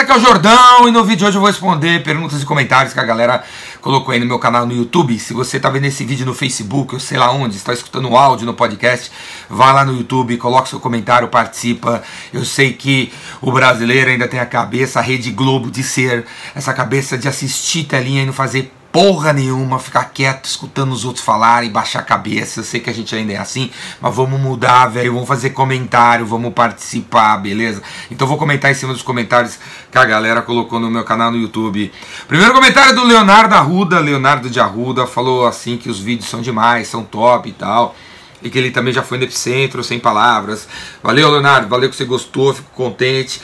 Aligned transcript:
Aqui 0.00 0.12
é 0.12 0.16
o 0.16 0.18
Jordão 0.18 0.88
e 0.88 0.90
no 0.90 1.04
vídeo 1.04 1.18
de 1.18 1.24
hoje 1.26 1.36
eu 1.36 1.42
vou 1.42 1.50
responder 1.50 2.02
perguntas 2.02 2.42
e 2.42 2.46
comentários 2.46 2.94
que 2.94 2.98
a 2.98 3.04
galera 3.04 3.44
colocou 3.82 4.14
aí 4.14 4.18
no 4.18 4.24
meu 4.24 4.38
canal 4.38 4.64
no 4.64 4.72
YouTube. 4.72 5.18
Se 5.18 5.34
você 5.34 5.60
tá 5.60 5.68
vendo 5.68 5.84
esse 5.84 6.06
vídeo 6.06 6.24
no 6.24 6.32
Facebook, 6.32 6.94
ou 6.94 6.98
sei 6.98 7.18
lá 7.18 7.30
onde, 7.30 7.58
está 7.58 7.74
escutando 7.74 8.08
o 8.08 8.16
áudio 8.16 8.46
no 8.46 8.54
podcast, 8.54 9.12
vai 9.46 9.74
lá 9.74 9.84
no 9.84 9.94
YouTube, 9.94 10.38
coloca 10.38 10.70
seu 10.70 10.80
comentário, 10.80 11.28
participa. 11.28 12.02
Eu 12.32 12.46
sei 12.46 12.72
que 12.72 13.12
o 13.42 13.52
brasileiro 13.52 14.08
ainda 14.08 14.26
tem 14.26 14.40
a 14.40 14.46
cabeça, 14.46 15.00
a 15.00 15.02
Rede 15.02 15.30
Globo, 15.32 15.70
de 15.70 15.82
ser 15.82 16.24
essa 16.54 16.72
cabeça 16.72 17.18
de 17.18 17.28
assistir 17.28 17.84
telinha 17.84 18.22
e 18.22 18.26
não 18.26 18.32
fazer 18.32 18.72
porra 18.92 19.32
nenhuma, 19.32 19.78
ficar 19.78 20.04
quieto, 20.06 20.44
escutando 20.44 20.92
os 20.92 21.04
outros 21.04 21.24
falarem, 21.24 21.70
baixar 21.70 22.00
a 22.00 22.02
cabeça. 22.02 22.60
Eu 22.60 22.64
sei 22.64 22.80
que 22.80 22.90
a 22.90 22.92
gente 22.92 23.14
ainda 23.14 23.32
é 23.32 23.36
assim, 23.36 23.70
mas 24.00 24.14
vamos 24.14 24.40
mudar, 24.40 24.86
velho. 24.88 25.12
Vamos 25.12 25.28
fazer 25.28 25.50
comentário, 25.50 26.26
vamos 26.26 26.52
participar, 26.52 27.36
beleza? 27.38 27.82
Então 28.10 28.26
vou 28.26 28.36
comentar 28.36 28.70
em 28.70 28.74
cima 28.74 28.92
dos 28.92 29.02
comentários 29.02 29.58
que 29.90 29.98
a 29.98 30.04
galera 30.04 30.42
colocou 30.42 30.80
no 30.80 30.90
meu 30.90 31.04
canal 31.04 31.30
no 31.30 31.38
YouTube. 31.38 31.92
Primeiro 32.26 32.52
comentário 32.52 32.94
do 32.94 33.04
Leonardo 33.04 33.54
Arruda, 33.54 34.00
Leonardo 34.00 34.50
de 34.50 34.58
Arruda, 34.58 35.06
falou 35.06 35.46
assim 35.46 35.76
que 35.76 35.88
os 35.88 36.00
vídeos 36.00 36.28
são 36.28 36.40
demais, 36.40 36.88
são 36.88 37.04
top 37.04 37.48
e 37.48 37.52
tal. 37.52 37.94
E 38.42 38.48
que 38.48 38.58
ele 38.58 38.70
também 38.70 38.92
já 38.92 39.02
foi 39.02 39.18
no 39.18 39.24
Epicentro, 39.24 39.84
sem 39.84 40.00
palavras. 40.00 40.66
Valeu, 41.02 41.30
Leonardo, 41.30 41.68
valeu 41.68 41.90
que 41.90 41.96
você 41.96 42.06
gostou, 42.06 42.54
fico 42.54 42.70
contente. 42.74 43.40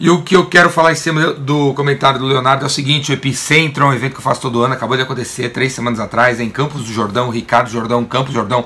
E 0.00 0.08
o 0.10 0.22
que 0.22 0.36
eu 0.36 0.46
quero 0.46 0.70
falar 0.70 0.92
em 0.92 0.94
cima 0.94 1.32
do 1.32 1.74
comentário 1.74 2.20
do 2.20 2.26
Leonardo 2.26 2.62
é 2.62 2.66
o 2.66 2.70
seguinte: 2.70 3.10
o 3.10 3.14
Epicentro 3.14 3.84
é 3.84 3.86
um 3.88 3.92
evento 3.92 4.12
que 4.12 4.18
eu 4.18 4.22
faço 4.22 4.40
todo 4.40 4.62
ano, 4.62 4.74
acabou 4.74 4.96
de 4.96 5.02
acontecer 5.02 5.48
três 5.48 5.72
semanas 5.72 5.98
atrás, 5.98 6.38
é 6.38 6.44
em 6.44 6.50
Campos 6.50 6.84
do 6.84 6.92
Jordão, 6.92 7.30
Ricardo 7.30 7.68
Jordão, 7.68 8.04
Campos 8.04 8.30
do 8.30 8.34
Jordão, 8.34 8.64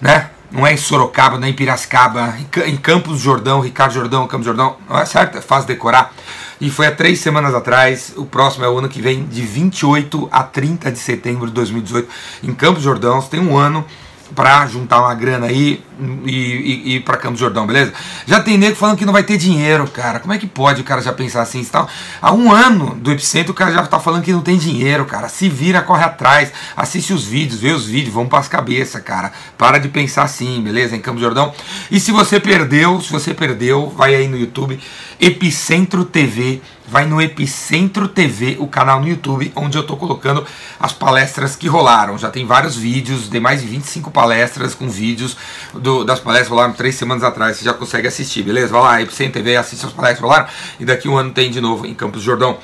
né? 0.00 0.30
Não 0.52 0.66
é 0.66 0.72
em 0.72 0.76
Sorocaba, 0.76 1.36
não 1.36 1.46
é 1.46 1.50
em 1.50 1.52
Piracicaba, 1.52 2.34
em 2.64 2.76
Campos 2.76 3.14
do 3.14 3.18
Jordão, 3.18 3.60
Ricardo 3.60 3.92
Jordão, 3.92 4.26
Campos 4.28 4.46
do 4.46 4.56
Jordão, 4.56 4.76
não 4.88 4.98
é 4.98 5.04
certo? 5.04 5.36
É 5.36 5.40
fácil 5.42 5.66
decorar. 5.66 6.14
E 6.60 6.70
foi 6.70 6.86
há 6.86 6.92
três 6.92 7.18
semanas 7.18 7.54
atrás, 7.54 8.14
o 8.16 8.24
próximo 8.24 8.64
é 8.64 8.68
o 8.68 8.78
ano 8.78 8.88
que 8.88 9.02
vem, 9.02 9.26
de 9.26 9.42
28 9.42 10.28
a 10.30 10.42
30 10.44 10.90
de 10.92 10.98
setembro 10.98 11.48
de 11.48 11.52
2018, 11.52 12.08
em 12.44 12.54
Campos 12.54 12.82
do 12.82 12.84
Jordão. 12.84 13.20
Você 13.20 13.30
tem 13.30 13.40
um 13.40 13.56
ano 13.58 13.84
para 14.34 14.66
juntar 14.66 15.00
uma 15.00 15.14
grana 15.14 15.46
aí 15.46 15.82
e, 16.24 16.30
e, 16.30 16.82
e 16.84 16.96
ir 16.96 17.00
para 17.00 17.16
Campos 17.16 17.40
Jordão, 17.40 17.66
beleza? 17.66 17.92
Já 18.26 18.40
tem 18.40 18.56
nego 18.56 18.76
falando 18.76 18.96
que 18.96 19.04
não 19.04 19.12
vai 19.12 19.22
ter 19.22 19.36
dinheiro, 19.36 19.86
cara. 19.88 20.20
Como 20.20 20.32
é 20.32 20.38
que 20.38 20.46
pode 20.46 20.80
o 20.80 20.84
cara 20.84 21.00
já 21.00 21.12
pensar 21.12 21.42
assim? 21.42 21.60
Está, 21.60 21.86
há 22.20 22.32
um 22.32 22.52
ano 22.52 22.94
do 22.94 23.10
Epicentro 23.10 23.52
o 23.52 23.54
cara 23.54 23.72
já 23.72 23.86
tá 23.86 23.98
falando 23.98 24.22
que 24.22 24.32
não 24.32 24.40
tem 24.40 24.56
dinheiro, 24.56 25.04
cara. 25.04 25.28
Se 25.28 25.48
vira, 25.48 25.82
corre 25.82 26.04
atrás, 26.04 26.52
assiste 26.76 27.12
os 27.12 27.24
vídeos, 27.24 27.60
vê 27.60 27.72
os 27.72 27.86
vídeos, 27.86 28.14
vamos 28.14 28.28
para 28.28 28.38
as 28.38 28.48
cabeças, 28.48 29.02
cara. 29.02 29.32
Para 29.56 29.78
de 29.78 29.88
pensar 29.88 30.22
assim, 30.22 30.60
beleza? 30.62 30.94
Em 30.94 31.00
Campos 31.00 31.20
Jordão. 31.20 31.52
E 31.90 31.98
se 31.98 32.12
você 32.12 32.38
perdeu, 32.38 33.00
se 33.00 33.10
você 33.10 33.34
perdeu, 33.34 33.88
vai 33.88 34.14
aí 34.14 34.28
no 34.28 34.38
YouTube, 34.38 34.78
Epicentro 35.20 36.04
TV 36.04 36.60
vai 36.90 37.04
no 37.04 37.20
Epicentro 37.20 38.08
TV, 38.08 38.56
o 38.58 38.66
canal 38.66 39.00
no 39.00 39.08
YouTube, 39.08 39.52
onde 39.54 39.76
eu 39.76 39.82
estou 39.82 39.96
colocando 39.96 40.44
as 40.80 40.92
palestras 40.92 41.54
que 41.54 41.68
rolaram. 41.68 42.16
Já 42.16 42.30
tem 42.30 42.46
vários 42.46 42.76
vídeos, 42.76 43.28
tem 43.28 43.40
mais 43.40 43.60
de 43.60 43.66
25 43.66 44.10
palestras 44.10 44.74
com 44.74 44.88
vídeos 44.88 45.36
do, 45.74 46.02
das 46.02 46.18
palestras 46.18 46.48
que 46.48 46.54
rolaram 46.54 46.72
três 46.72 46.94
semanas 46.94 47.22
atrás. 47.22 47.58
Você 47.58 47.64
já 47.64 47.74
consegue 47.74 48.08
assistir, 48.08 48.42
beleza? 48.42 48.72
Vai 48.72 48.80
lá, 48.80 49.02
Epicentro 49.02 49.34
TV, 49.34 49.56
assiste 49.56 49.84
as 49.84 49.92
palestras 49.92 50.18
que 50.18 50.24
rolaram. 50.24 50.48
E 50.80 50.84
daqui 50.86 51.08
um 51.08 51.16
ano 51.16 51.30
tem 51.30 51.50
de 51.50 51.60
novo 51.60 51.86
em 51.86 51.92
Campos 51.92 52.22
do 52.22 52.24
Jordão. 52.24 52.58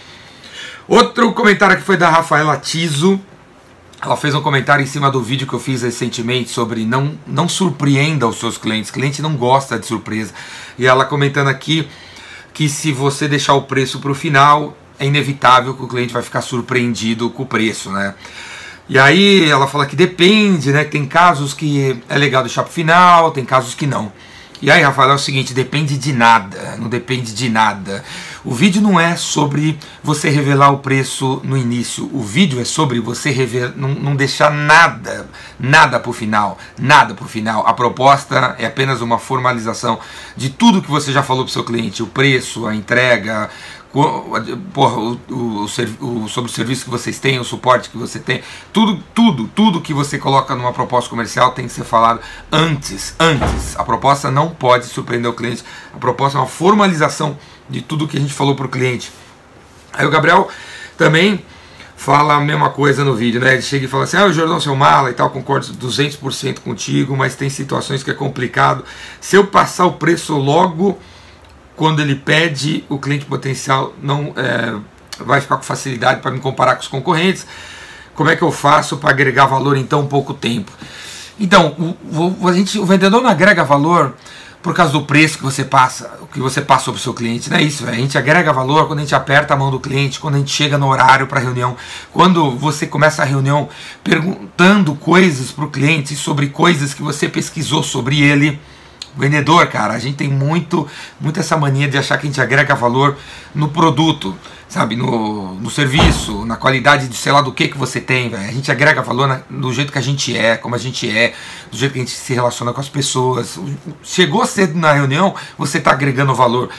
Outro 0.89 1.33
comentário 1.33 1.77
que 1.77 1.83
foi 1.83 1.99
da 1.99 2.09
Rafaela 2.09 2.57
Tiso. 2.57 3.21
Ela 4.01 4.17
fez 4.17 4.35
um 4.35 4.43
comentário 4.43 4.83
em 4.83 4.87
cima 4.87 5.11
do 5.11 5.23
vídeo 5.23 5.47
que 5.47 5.55
eu 5.55 5.61
fiz 5.61 5.81
recentemente 5.81 6.51
sobre 6.51 6.85
não, 6.85 7.19
não 7.27 7.49
surpreenda 7.49 8.27
os 8.27 8.37
seus 8.37 8.59
clientes. 8.59 8.91
Cliente 8.91 9.23
não 9.23 9.35
gosta 9.37 9.79
de 9.79 9.87
surpresa. 9.87 10.33
E 10.79 10.87
ela 10.87 11.05
comentando 11.05 11.49
aqui 11.49 11.89
que 12.55 12.69
se 12.69 12.93
você 12.93 13.27
deixar 13.27 13.55
o 13.55 13.63
preço 13.63 13.99
para 13.99 14.13
o 14.13 14.15
final, 14.15 14.77
é 14.99 15.05
inevitável 15.05 15.75
que 15.75 15.83
o 15.83 15.89
cliente 15.89 16.13
vai 16.13 16.23
ficar 16.23 16.41
surpreendido 16.41 17.29
com 17.29 17.43
o 17.43 17.47
preço, 17.47 17.91
né? 17.91 18.15
E 18.89 18.99
aí 18.99 19.51
ela 19.51 19.67
fala 19.67 19.87
que 19.87 19.97
depende, 19.97 20.71
né? 20.71 20.85
Tem 20.85 21.05
casos 21.05 21.53
que 21.53 22.01
é 22.09 22.17
legal 22.17 22.43
deixar 22.43 22.63
para 22.63 22.71
o 22.71 22.73
final, 22.73 23.31
tem 23.33 23.45
casos 23.45 23.75
que 23.75 23.87
não. 23.87 24.13
E 24.65 24.71
aí, 24.71 24.83
Rafael, 24.83 25.11
é 25.11 25.15
o 25.15 25.19
seguinte: 25.19 25.53
depende 25.53 25.99
de 25.99 26.11
nada, 26.11 26.77
não 26.79 26.89
depende 26.89 27.35
de 27.35 27.51
nada. 27.51 28.03
O 28.43 28.55
vídeo 28.55 28.81
não 28.81 28.99
é 28.99 29.15
sobre 29.15 29.79
você 30.03 30.31
revelar 30.31 30.71
o 30.71 30.79
preço 30.79 31.39
no 31.45 31.55
início, 31.55 32.09
o 32.11 32.23
vídeo 32.23 32.59
é 32.59 32.65
sobre 32.65 32.99
você 32.99 33.31
revelar, 33.31 33.75
não, 33.77 33.91
não 33.91 34.17
deixar 34.17 34.51
nada, 34.51 35.29
nada 35.61 36.01
para 36.01 36.09
o 36.09 36.15
final, 36.15 36.57
nada 36.79 37.13
para 37.13 37.27
o 37.27 37.29
final. 37.29 37.67
A 37.67 37.75
proposta 37.75 38.57
é 38.59 38.65
apenas 38.65 39.03
uma 39.03 39.19
formalização 39.19 40.01
de 40.35 40.49
tudo 40.49 40.81
que 40.81 40.91
você 40.91 41.13
já 41.13 41.23
falou 41.23 41.45
para 41.45 41.51
o 41.51 41.53
seu 41.53 41.65
cliente: 41.65 42.03
o 42.03 42.07
preço, 42.07 42.67
a 42.67 42.75
entrega, 42.75 43.51
porra, 44.73 44.99
o, 44.99 45.21
o, 45.31 45.65
o, 45.65 46.29
sobre 46.29 46.51
o 46.51 46.53
serviço 46.53 46.85
que 46.85 46.91
vocês 46.91 47.21
têm, 47.21 47.39
o 47.39 47.45
suporte 47.45 47.89
que 47.89 47.97
você 47.97 48.19
tem, 48.19 48.43
tudo, 48.73 49.01
tudo, 49.15 49.49
tudo 49.55 49.81
que 49.81 49.95
você 49.95 50.19
coloca 50.19 50.55
numa 50.57 50.73
proposta 50.73 51.09
comercial 51.09 51.53
tem 51.53 51.69
que 51.69 51.73
ser 51.73 51.85
falado 51.85 52.21
antes, 52.51 53.15
antes. 53.21 53.77
A 53.79 53.85
proposta 53.85 54.31
não 54.33 54.51
pode 54.51 54.87
surpreender 54.87 55.31
o 55.31 55.35
cliente. 55.35 55.63
A 55.95 55.99
proposta 55.99 56.37
é 56.37 56.41
uma 56.41 56.49
formalização 56.49 57.39
de 57.71 57.81
tudo 57.83 58.09
que 58.09 58.17
a 58.17 58.21
gente 58.21 58.33
falou 58.33 58.57
para 58.57 58.67
o 58.67 58.69
cliente. 58.69 59.13
Aí 59.93 60.05
o 60.05 60.11
Gabriel 60.11 60.49
também 60.99 61.45
fala 61.97 62.35
a 62.35 62.41
mesma 62.41 62.71
coisa 62.71 63.05
no 63.05 63.15
vídeo, 63.15 63.41
né? 63.41 63.53
Ele 63.53 63.63
chega 63.63 63.85
e 63.85 63.89
fala 63.89 64.05
assim: 64.05 64.17
"Ah, 64.17 64.27
o 64.27 64.33
Jordão 64.33 64.59
seu 64.59 64.75
mala 64.75 65.11
e 65.11 65.15
tal, 65.15 65.31
concordo 65.31 65.69
200% 65.69 66.59
contigo, 66.61 67.17
mas 67.17 67.37
tem 67.37 67.49
situações 67.49 68.03
que 68.03 68.11
é 68.11 68.15
complicado. 68.15 68.85
Se 69.21 69.37
eu 69.37 69.47
passar 69.47 69.87
o 69.87 69.93
preço 69.93 70.37
logo 70.37 70.99
quando 71.77 72.01
ele 72.01 72.15
pede, 72.15 72.85
o 72.89 72.99
cliente 72.99 73.25
potencial 73.25 73.95
não 74.03 74.33
é, 74.37 74.75
vai 75.19 75.41
ficar 75.41 75.57
com 75.57 75.63
facilidade 75.63 76.21
para 76.21 76.31
me 76.31 76.41
comparar 76.41 76.77
com 76.77 76.83
os 76.83 76.89
concorrentes. 76.89 77.47
Como 78.15 78.31
é 78.31 78.37
que 78.37 78.43
eu 78.43 78.53
faço 78.53 78.97
para 78.97 79.11
agregar 79.11 79.47
valor 79.47 79.77
em 79.77 79.85
tão 79.85 80.07
pouco 80.07 80.33
tempo? 80.33 80.71
Então, 81.39 81.97
o, 82.13 82.45
o, 82.45 82.49
a 82.49 82.53
gente, 82.53 82.79
o 82.79 82.87
vendedor 82.87 83.21
não 83.21 83.29
agrega 83.29 83.65
valor 83.65 84.15
por 84.63 84.73
causa 84.73 84.93
do 84.93 85.03
preço 85.03 85.37
que 85.37 85.45
você 85.45 85.63
passa, 85.65 86.11
que 86.33 86.39
você 86.39 86.63
passou 86.63 86.95
para 86.95 86.99
o 86.99 87.03
seu 87.03 87.13
cliente. 87.13 87.51
Não 87.51 87.59
é 87.59 87.63
isso, 87.63 87.85
véio. 87.85 87.99
a 87.99 88.01
gente 88.01 88.17
agrega 88.17 88.53
valor 88.53 88.87
quando 88.87 89.01
a 89.01 89.03
gente 89.03 89.15
aperta 89.15 89.53
a 89.53 89.57
mão 89.57 89.71
do 89.71 89.81
cliente, 89.81 90.21
quando 90.21 90.37
a 90.37 90.39
gente 90.39 90.53
chega 90.53 90.79
no 90.79 90.89
horário 90.89 91.27
para 91.27 91.39
a 91.39 91.43
reunião, 91.43 91.77
quando 92.13 92.53
você 92.53 92.87
começa 92.87 93.21
a 93.21 93.25
reunião 93.27 93.69
perguntando 94.03 94.95
coisas 94.95 95.51
para 95.51 95.65
o 95.65 95.71
cliente 95.71 96.15
sobre 96.15 96.47
coisas 96.49 96.95
que 96.95 97.03
você 97.03 97.29
pesquisou 97.29 97.83
sobre 97.83 98.23
ele 98.23 98.59
vendedor, 99.17 99.67
cara, 99.69 99.95
a 99.95 99.99
gente 99.99 100.17
tem 100.17 100.29
muito, 100.29 100.87
muito 101.21 101.39
essa 101.39 101.57
mania 101.57 101.89
de 101.89 101.97
achar 101.97 102.19
que 102.19 102.27
a 102.27 102.31
gente 102.31 102.41
agrega 102.41 102.75
valor 102.75 103.17
no 103.55 103.69
produto, 103.69 104.37
sabe, 104.69 104.97
no, 104.97 105.55
no 105.55 105.71
serviço, 105.71 106.45
na 106.45 106.57
qualidade 106.57 107.09
de 107.09 107.17
sei 107.17 107.33
lá 107.33 107.41
do 107.41 107.53
que 107.53 107.69
que 107.69 107.79
você 107.79 108.01
tem, 108.01 108.29
véio. 108.29 108.49
a 108.49 108.53
gente 108.53 108.71
agrega 108.71 109.03
valor 109.03 109.29
na, 109.29 109.41
do 109.49 109.73
jeito 109.73 109.93
que 109.93 109.99
a 109.99 110.03
gente 110.03 110.37
é, 110.37 110.57
como 110.57 110.75
a 110.75 110.79
gente 110.79 111.09
é, 111.09 111.33
do 111.71 111.77
jeito 111.77 111.93
que 111.93 111.99
a 111.99 112.03
gente 112.03 112.15
se 112.15 112.35
relaciona 112.35 112.73
com 112.73 112.81
as 112.81 112.89
pessoas. 112.89 113.59
Chegou 114.03 114.45
cedo 114.47 114.77
na 114.79 114.93
reunião, 114.93 115.35
você 115.57 115.79
está 115.79 115.93
agregando 115.93 116.35
valor. 116.35 116.71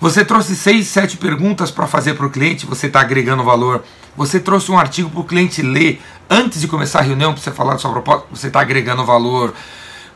Você 0.00 0.24
trouxe 0.24 0.56
seis, 0.56 0.86
sete 0.86 1.16
perguntas 1.18 1.70
para 1.70 1.86
fazer 1.86 2.14
para 2.14 2.24
o 2.24 2.30
cliente, 2.30 2.64
você 2.64 2.86
está 2.86 3.00
agregando 3.00 3.44
valor. 3.44 3.84
Você 4.16 4.40
trouxe 4.40 4.70
um 4.72 4.78
artigo 4.78 5.10
para 5.10 5.20
o 5.20 5.24
cliente 5.24 5.60
ler 5.60 6.00
antes 6.28 6.60
de 6.60 6.68
começar 6.68 7.00
a 7.00 7.02
reunião 7.02 7.34
para 7.34 7.42
você 7.42 7.50
falar 7.50 7.72
da 7.74 7.78
sua 7.78 7.90
proposta, 7.90 8.26
você 8.30 8.46
está 8.46 8.60
agregando 8.60 9.04
valor. 9.04 9.52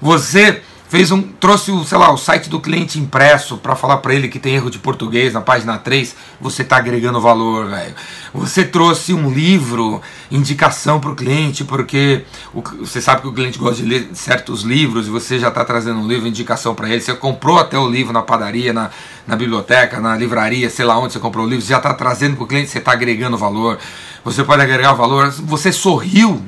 Você 0.01 0.63
fez 0.89 1.11
um 1.11 1.23
trouxe 1.23 1.71
o, 1.71 1.85
sei 1.85 1.99
lá, 1.99 2.13
o 2.13 2.17
site 2.17 2.49
do 2.49 2.61
cliente 2.61 2.99
impresso 2.99 3.57
para 3.57 3.75
falar 3.75 3.99
para 3.99 4.15
ele 4.15 4.29
que 4.29 4.39
tem 4.39 4.55
erro 4.55 4.71
de 4.71 4.79
português 4.79 5.33
na 5.33 5.41
página 5.41 5.79
3, 5.79 6.15
você 6.41 6.63
está 6.63 6.77
agregando 6.77 7.21
valor, 7.21 7.69
velho. 7.69 7.95
Você 8.33 8.65
trouxe 8.65 9.13
um 9.13 9.31
livro, 9.31 10.01
indicação 10.31 11.01
para 11.01 11.11
o 11.11 11.15
cliente, 11.15 11.65
porque 11.65 12.25
o, 12.53 12.63
você 12.81 13.01
sabe 13.01 13.23
que 13.23 13.29
o 13.29 13.33
cliente 13.33 13.59
gosta 13.59 13.83
de 13.83 13.89
ler 13.89 14.09
certos 14.13 14.63
livros 14.63 15.07
e 15.07 15.11
você 15.11 15.39
já 15.39 15.49
está 15.49 15.65
trazendo 15.65 16.01
um 16.01 16.07
livro, 16.07 16.29
indicação 16.29 16.75
para 16.75 16.89
ele. 16.89 17.01
Você 17.01 17.15
comprou 17.15 17.59
até 17.59 17.79
o 17.79 17.89
livro 17.89 18.13
na 18.13 18.23
padaria, 18.23 18.73
na, 18.73 18.91
na 19.27 19.37
biblioteca, 19.37 20.01
na 20.01 20.17
livraria, 20.17 20.69
sei 20.69 20.85
lá 20.85 20.99
onde 20.99 21.13
você 21.13 21.19
comprou 21.19 21.47
o 21.47 21.49
livro, 21.49 21.65
você 21.65 21.71
já 21.71 21.79
está 21.79 21.95
trazendo 21.95 22.37
para 22.37 22.45
o 22.45 22.47
cliente, 22.47 22.71
você 22.71 22.79
está 22.79 22.93
agregando 22.93 23.37
valor. 23.37 23.79
Você 24.25 24.43
pode 24.43 24.63
agregar 24.63 24.93
valor. 24.95 25.31
Você 25.31 25.71
sorriu 25.71 26.43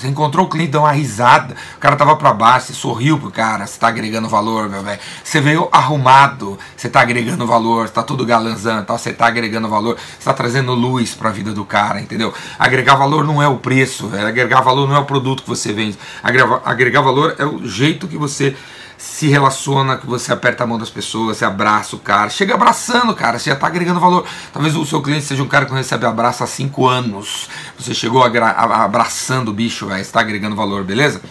você 0.00 0.08
encontrou 0.08 0.46
o 0.46 0.48
cliente, 0.48 0.72
deu 0.72 0.80
uma 0.80 0.92
risada, 0.92 1.54
o 1.76 1.78
cara 1.78 1.94
tava 1.94 2.16
para 2.16 2.32
baixo, 2.32 2.68
você 2.68 2.72
sorriu 2.72 3.18
pro 3.18 3.30
cara, 3.30 3.66
você 3.66 3.78
tá 3.78 3.88
agregando 3.88 4.28
valor, 4.28 4.68
meu 4.68 4.82
velho. 4.82 4.98
Você 5.22 5.40
veio 5.40 5.68
arrumado, 5.70 6.58
você 6.76 6.88
tá 6.88 7.02
agregando 7.02 7.46
valor, 7.46 7.90
tá 7.90 8.02
tudo 8.02 8.24
galanzando, 8.24 8.86
tá, 8.86 8.96
você 8.96 9.12
tá 9.12 9.26
agregando 9.26 9.68
valor, 9.68 9.96
você 9.96 10.24
tá 10.24 10.32
trazendo 10.32 10.72
luz 10.72 11.14
para 11.14 11.28
a 11.28 11.32
vida 11.32 11.52
do 11.52 11.64
cara, 11.64 12.00
entendeu? 12.00 12.32
Agregar 12.58 12.94
valor 12.96 13.24
não 13.24 13.42
é 13.42 13.48
o 13.48 13.58
preço, 13.58 14.08
velho. 14.08 14.26
agregar 14.26 14.62
valor 14.62 14.88
não 14.88 14.96
é 14.96 14.98
o 14.98 15.04
produto 15.04 15.42
que 15.42 15.48
você 15.48 15.72
vende. 15.72 15.98
Agregar, 16.22 16.62
agregar 16.64 17.02
valor 17.02 17.36
é 17.38 17.44
o 17.44 17.66
jeito 17.66 18.08
que 18.08 18.16
você 18.16 18.56
se 19.00 19.28
relaciona, 19.28 19.96
que 19.96 20.06
você 20.06 20.30
aperta 20.30 20.62
a 20.62 20.66
mão 20.66 20.78
das 20.78 20.90
pessoas, 20.90 21.38
você 21.38 21.44
abraça 21.46 21.96
o 21.96 21.98
cara, 21.98 22.28
chega 22.28 22.52
abraçando, 22.52 23.14
cara, 23.14 23.38
você 23.38 23.48
já 23.48 23.54
está 23.54 23.66
agregando 23.66 23.98
valor. 23.98 24.26
Talvez 24.52 24.76
o 24.76 24.84
seu 24.84 25.00
cliente 25.00 25.24
seja 25.24 25.42
um 25.42 25.48
cara 25.48 25.64
que 25.64 25.72
recebe 25.72 26.04
abraço 26.04 26.44
há 26.44 26.46
5 26.46 26.86
anos. 26.86 27.48
Você 27.78 27.94
chegou 27.94 28.22
abraçando 28.22 29.48
o 29.48 29.54
bicho, 29.54 29.90
está 29.94 30.20
agregando 30.20 30.54
valor, 30.54 30.84
beleza? 30.84 31.22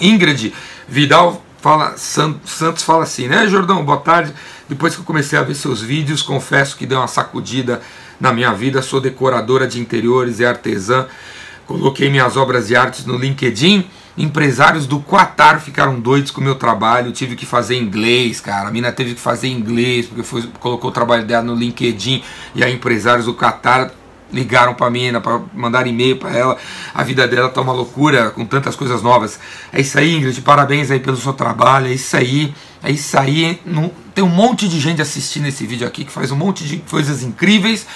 Ingrid 0.00 0.52
Vidal 0.88 1.40
fala, 1.60 1.96
Santos 1.96 2.82
fala 2.82 3.04
assim, 3.04 3.28
né, 3.28 3.46
Jordão? 3.46 3.84
Boa 3.84 3.98
tarde. 3.98 4.34
Depois 4.68 4.92
que 4.92 5.00
eu 5.00 5.04
comecei 5.04 5.38
a 5.38 5.42
ver 5.42 5.54
seus 5.54 5.80
vídeos, 5.80 6.22
confesso 6.22 6.76
que 6.76 6.86
deu 6.86 6.98
uma 6.98 7.06
sacudida 7.06 7.80
na 8.20 8.32
minha 8.32 8.52
vida. 8.52 8.82
Sou 8.82 9.00
decoradora 9.00 9.64
de 9.64 9.78
interiores 9.78 10.40
e 10.40 10.44
artesã. 10.44 11.06
Coloquei 11.66 12.10
minhas 12.10 12.36
obras 12.36 12.66
de 12.66 12.74
artes 12.74 13.06
no 13.06 13.16
LinkedIn. 13.16 13.88
Empresários 14.18 14.86
do 14.86 15.00
Qatar 15.00 15.60
ficaram 15.60 15.98
doidos 15.98 16.30
com 16.30 16.40
o 16.40 16.44
meu 16.44 16.54
trabalho. 16.54 17.12
Tive 17.12 17.36
que 17.36 17.46
fazer 17.46 17.76
inglês, 17.76 18.40
cara. 18.40 18.68
A 18.68 18.70
mina 18.70 18.92
teve 18.92 19.14
que 19.14 19.20
fazer 19.20 19.48
inglês 19.48 20.06
porque 20.06 20.22
foi, 20.22 20.42
colocou 20.58 20.90
o 20.90 20.92
trabalho 20.92 21.24
dela 21.24 21.42
no 21.42 21.54
LinkedIn. 21.54 22.22
E 22.54 22.64
aí, 22.64 22.74
empresários 22.74 23.26
do 23.26 23.34
Qatar 23.34 23.92
ligaram 24.32 24.74
para 24.74 24.90
mim, 24.90 25.12
para 25.20 25.40
mandar 25.54 25.86
e-mail 25.86 26.16
para 26.16 26.36
ela. 26.36 26.56
A 26.94 27.02
vida 27.02 27.26
dela 27.26 27.48
tá 27.48 27.60
uma 27.60 27.72
loucura 27.72 28.30
com 28.30 28.44
tantas 28.44 28.76
coisas 28.76 29.02
novas. 29.02 29.38
É 29.72 29.80
isso 29.80 29.98
aí, 29.98 30.16
Ingrid. 30.16 30.40
Parabéns 30.42 30.90
aí 30.90 31.00
pelo 31.00 31.16
seu 31.16 31.32
trabalho. 31.32 31.86
É 31.86 31.92
isso 31.92 32.16
aí. 32.16 32.54
É 32.82 32.90
isso 32.90 33.18
aí. 33.18 33.60
Tem 34.14 34.24
um 34.24 34.28
monte 34.28 34.68
de 34.68 34.80
gente 34.80 35.02
assistindo 35.02 35.46
esse 35.46 35.66
vídeo 35.66 35.86
aqui 35.86 36.04
que 36.04 36.12
faz 36.12 36.30
um 36.30 36.36
monte 36.36 36.64
de 36.64 36.78
coisas 36.78 37.22
incríveis. 37.22 37.86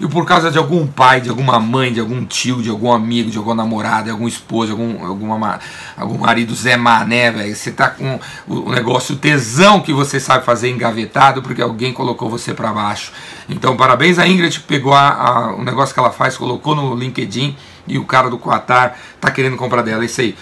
E 0.00 0.08
por 0.08 0.26
causa 0.26 0.50
de 0.50 0.58
algum 0.58 0.86
pai, 0.86 1.20
de 1.20 1.28
alguma 1.28 1.60
mãe, 1.60 1.92
de 1.92 2.00
algum 2.00 2.24
tio, 2.24 2.62
de 2.62 2.68
algum 2.68 2.92
amigo, 2.92 3.30
de 3.30 3.38
alguma 3.38 3.54
namorada, 3.54 4.04
de 4.04 4.10
algum 4.10 4.26
esposo, 4.26 4.66
de 4.66 4.72
algum, 4.72 5.06
alguma, 5.06 5.60
algum 5.96 6.18
marido 6.18 6.54
Zé 6.54 6.76
Mané, 6.76 7.30
velho. 7.30 7.54
Você 7.54 7.70
tá 7.70 7.88
com 7.88 8.18
o 8.48 8.72
negócio, 8.72 9.14
o 9.14 9.18
tesão 9.18 9.80
que 9.80 9.92
você 9.92 10.18
sabe 10.18 10.44
fazer 10.44 10.68
engavetado 10.70 11.42
porque 11.42 11.62
alguém 11.62 11.92
colocou 11.92 12.28
você 12.28 12.52
para 12.52 12.72
baixo. 12.72 13.12
Então, 13.48 13.76
parabéns 13.76 14.18
a 14.18 14.26
Ingrid 14.26 14.60
pegou 14.60 14.92
a, 14.92 15.08
a, 15.08 15.54
o 15.54 15.62
negócio 15.62 15.94
que 15.94 16.00
ela 16.00 16.10
faz, 16.10 16.36
colocou 16.36 16.74
no 16.74 16.94
LinkedIn 16.94 17.56
e 17.86 17.98
o 17.98 18.04
cara 18.04 18.28
do 18.28 18.38
Qatar 18.38 18.96
tá 19.20 19.30
querendo 19.30 19.56
comprar 19.56 19.82
dela. 19.82 20.02
É 20.02 20.06
isso 20.06 20.20
aí. 20.20 20.34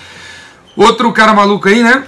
Outro 0.77 1.13
cara 1.13 1.35
maluco 1.35 1.69
aí, 1.69 1.83
né? 1.83 2.05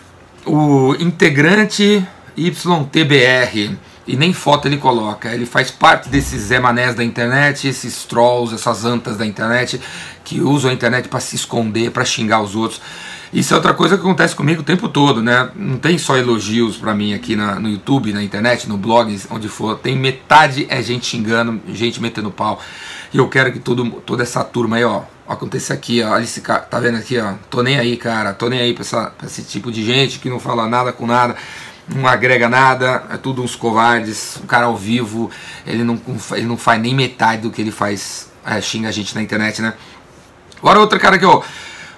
O 0.47 0.95
integrante 0.99 2.07
YTBR 2.37 3.77
e 4.07 4.17
nem 4.17 4.33
foto 4.33 4.67
ele 4.67 4.77
coloca. 4.77 5.33
Ele 5.33 5.47
faz 5.47 5.71
parte 5.71 6.09
desses 6.09 6.43
Zé 6.43 6.61
Manés 6.61 6.95
da 6.95 7.03
internet, 7.03 7.67
esses 7.67 8.05
trolls, 8.05 8.55
essas 8.55 8.85
antas 8.85 9.17
da 9.17 9.27
internet 9.27 9.81
que 10.25 10.41
usam 10.41 10.71
a 10.71 10.75
internet 10.75 11.09
para 11.09 11.21
se 11.21 11.37
esconder, 11.37 11.91
para 11.91 12.05
xingar 12.05 12.43
os 12.43 12.55
outros. 12.55 12.81
Isso 13.33 13.53
é 13.53 13.57
outra 13.57 13.75
coisa 13.75 13.97
que 13.97 14.03
acontece 14.03 14.35
comigo 14.35 14.61
o 14.61 14.65
tempo 14.65 14.89
todo, 14.89 15.21
né? 15.21 15.51
Não 15.57 15.77
tem 15.77 15.99
só 15.99 16.17
elogios 16.17 16.77
para 16.77 16.95
mim 16.95 17.15
aqui 17.15 17.35
na, 17.35 17.59
no 17.59 17.69
YouTube, 17.69 18.13
na 18.13 18.23
internet, 18.23 18.69
no 18.69 18.77
blog, 18.77 19.21
onde 19.29 19.49
for. 19.49 19.77
Tem 19.77 19.97
metade 19.97 20.67
é 20.69 20.81
gente 20.81 21.07
xingando, 21.07 21.61
gente 21.69 22.01
metendo 22.01 22.31
pau. 22.31 22.61
E 23.13 23.19
eu 23.19 23.29
quero 23.29 23.53
que 23.53 23.59
todo, 23.59 23.91
toda 24.07 24.23
essa 24.23 24.45
turma 24.45 24.77
aí, 24.77 24.85
ó, 24.85 25.03
aconteça 25.27 25.75
aqui, 25.75 26.01
ó. 26.01 26.11
Cara, 26.45 26.61
tá 26.61 26.79
vendo 26.79 26.99
aqui, 26.99 27.19
ó? 27.19 27.35
Tô 27.51 27.61
nem 27.61 27.77
aí, 27.77 27.97
cara. 27.97 28.33
Tô 28.33 28.49
nem 28.49 28.61
aí 28.61 28.73
pra, 28.73 28.83
essa, 28.83 29.07
pra 29.07 29.27
esse 29.27 29.43
tipo 29.43 29.73
de 29.73 29.85
gente 29.85 30.21
que 30.21 30.31
não 30.31 30.39
fala 30.39 30.69
nada 30.69 30.93
com 30.93 31.05
nada 31.05 31.35
não 31.89 32.07
agrega 32.07 32.49
nada, 32.49 33.05
é 33.11 33.17
tudo 33.17 33.43
uns 33.43 33.57
covardes. 33.57 34.37
O 34.37 34.47
cara 34.47 34.67
ao 34.67 34.77
vivo, 34.77 35.31
ele 35.67 35.85
não, 35.85 36.01
ele 36.33 36.47
não 36.47 36.57
faz 36.57 36.81
nem 36.81 36.95
metade 36.95 37.43
do 37.43 37.51
que 37.51 37.61
ele 37.61 37.71
faz, 37.71 38.31
é, 38.45 38.61
xinga 38.61 38.89
a 38.89 38.93
gente 38.93 39.15
na 39.15 39.23
internet, 39.23 39.61
né? 39.61 39.75
Agora 40.59 40.81
outro 40.81 40.99
cara 40.99 41.19
que, 41.19 41.27
ó, 41.27 41.43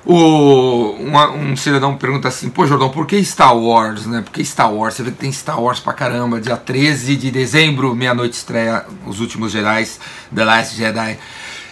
o, 0.04 0.96
uma, 1.00 1.30
um 1.30 1.56
cidadão 1.56 1.96
pergunta 1.96 2.28
assim, 2.28 2.48
pô 2.48 2.66
Jordão, 2.66 2.90
por 2.90 3.06
que 3.06 3.22
Star 3.24 3.56
Wars, 3.56 4.06
né? 4.06 4.22
Por 4.22 4.32
que 4.32 4.44
Star 4.44 4.72
Wars? 4.72 4.94
Você 4.94 5.02
vê 5.02 5.10
que 5.10 5.18
tem 5.18 5.32
Star 5.32 5.60
Wars 5.60 5.80
pra 5.80 5.92
caramba, 5.92 6.40
dia 6.40 6.56
13 6.56 7.16
de 7.16 7.30
dezembro, 7.30 7.94
meia-noite 7.94 8.36
estreia 8.36 8.84
Os 9.06 9.20
Últimos 9.20 9.52
Jedi, 9.52 9.88
The 10.34 10.44
Last 10.44 10.76
Jedi. 10.76 11.18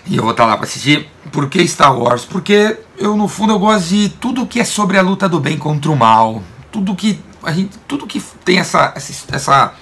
E 0.07 0.17
eu 0.17 0.23
vou 0.23 0.33
estar 0.33 0.45
tá 0.45 0.51
lá 0.51 0.57
para 0.57 0.67
assistir. 0.67 1.09
Por 1.33 1.49
que 1.49 1.67
Star 1.67 1.97
Wars? 1.97 2.25
Porque 2.25 2.77
eu, 2.99 3.17
no 3.17 3.27
fundo, 3.27 3.53
eu 3.53 3.59
gosto 3.59 3.89
de 3.89 4.09
tudo 4.09 4.47
que 4.47 4.61
é 4.61 4.65
sobre 4.65 4.99
a 4.99 5.03
luta 5.03 5.29
do 5.29 5.41
bem 5.41 5.57
contra 5.57 5.91
o 5.91 5.97
mal. 5.97 6.43
Tudo 6.71 6.95
que 6.95 7.19
a 7.45 7.53
gente, 7.53 7.79
tudo 7.87 8.07
que 8.07 8.21
tem 8.45 8.59
essa, 8.59 8.93
essa, 8.97 9.75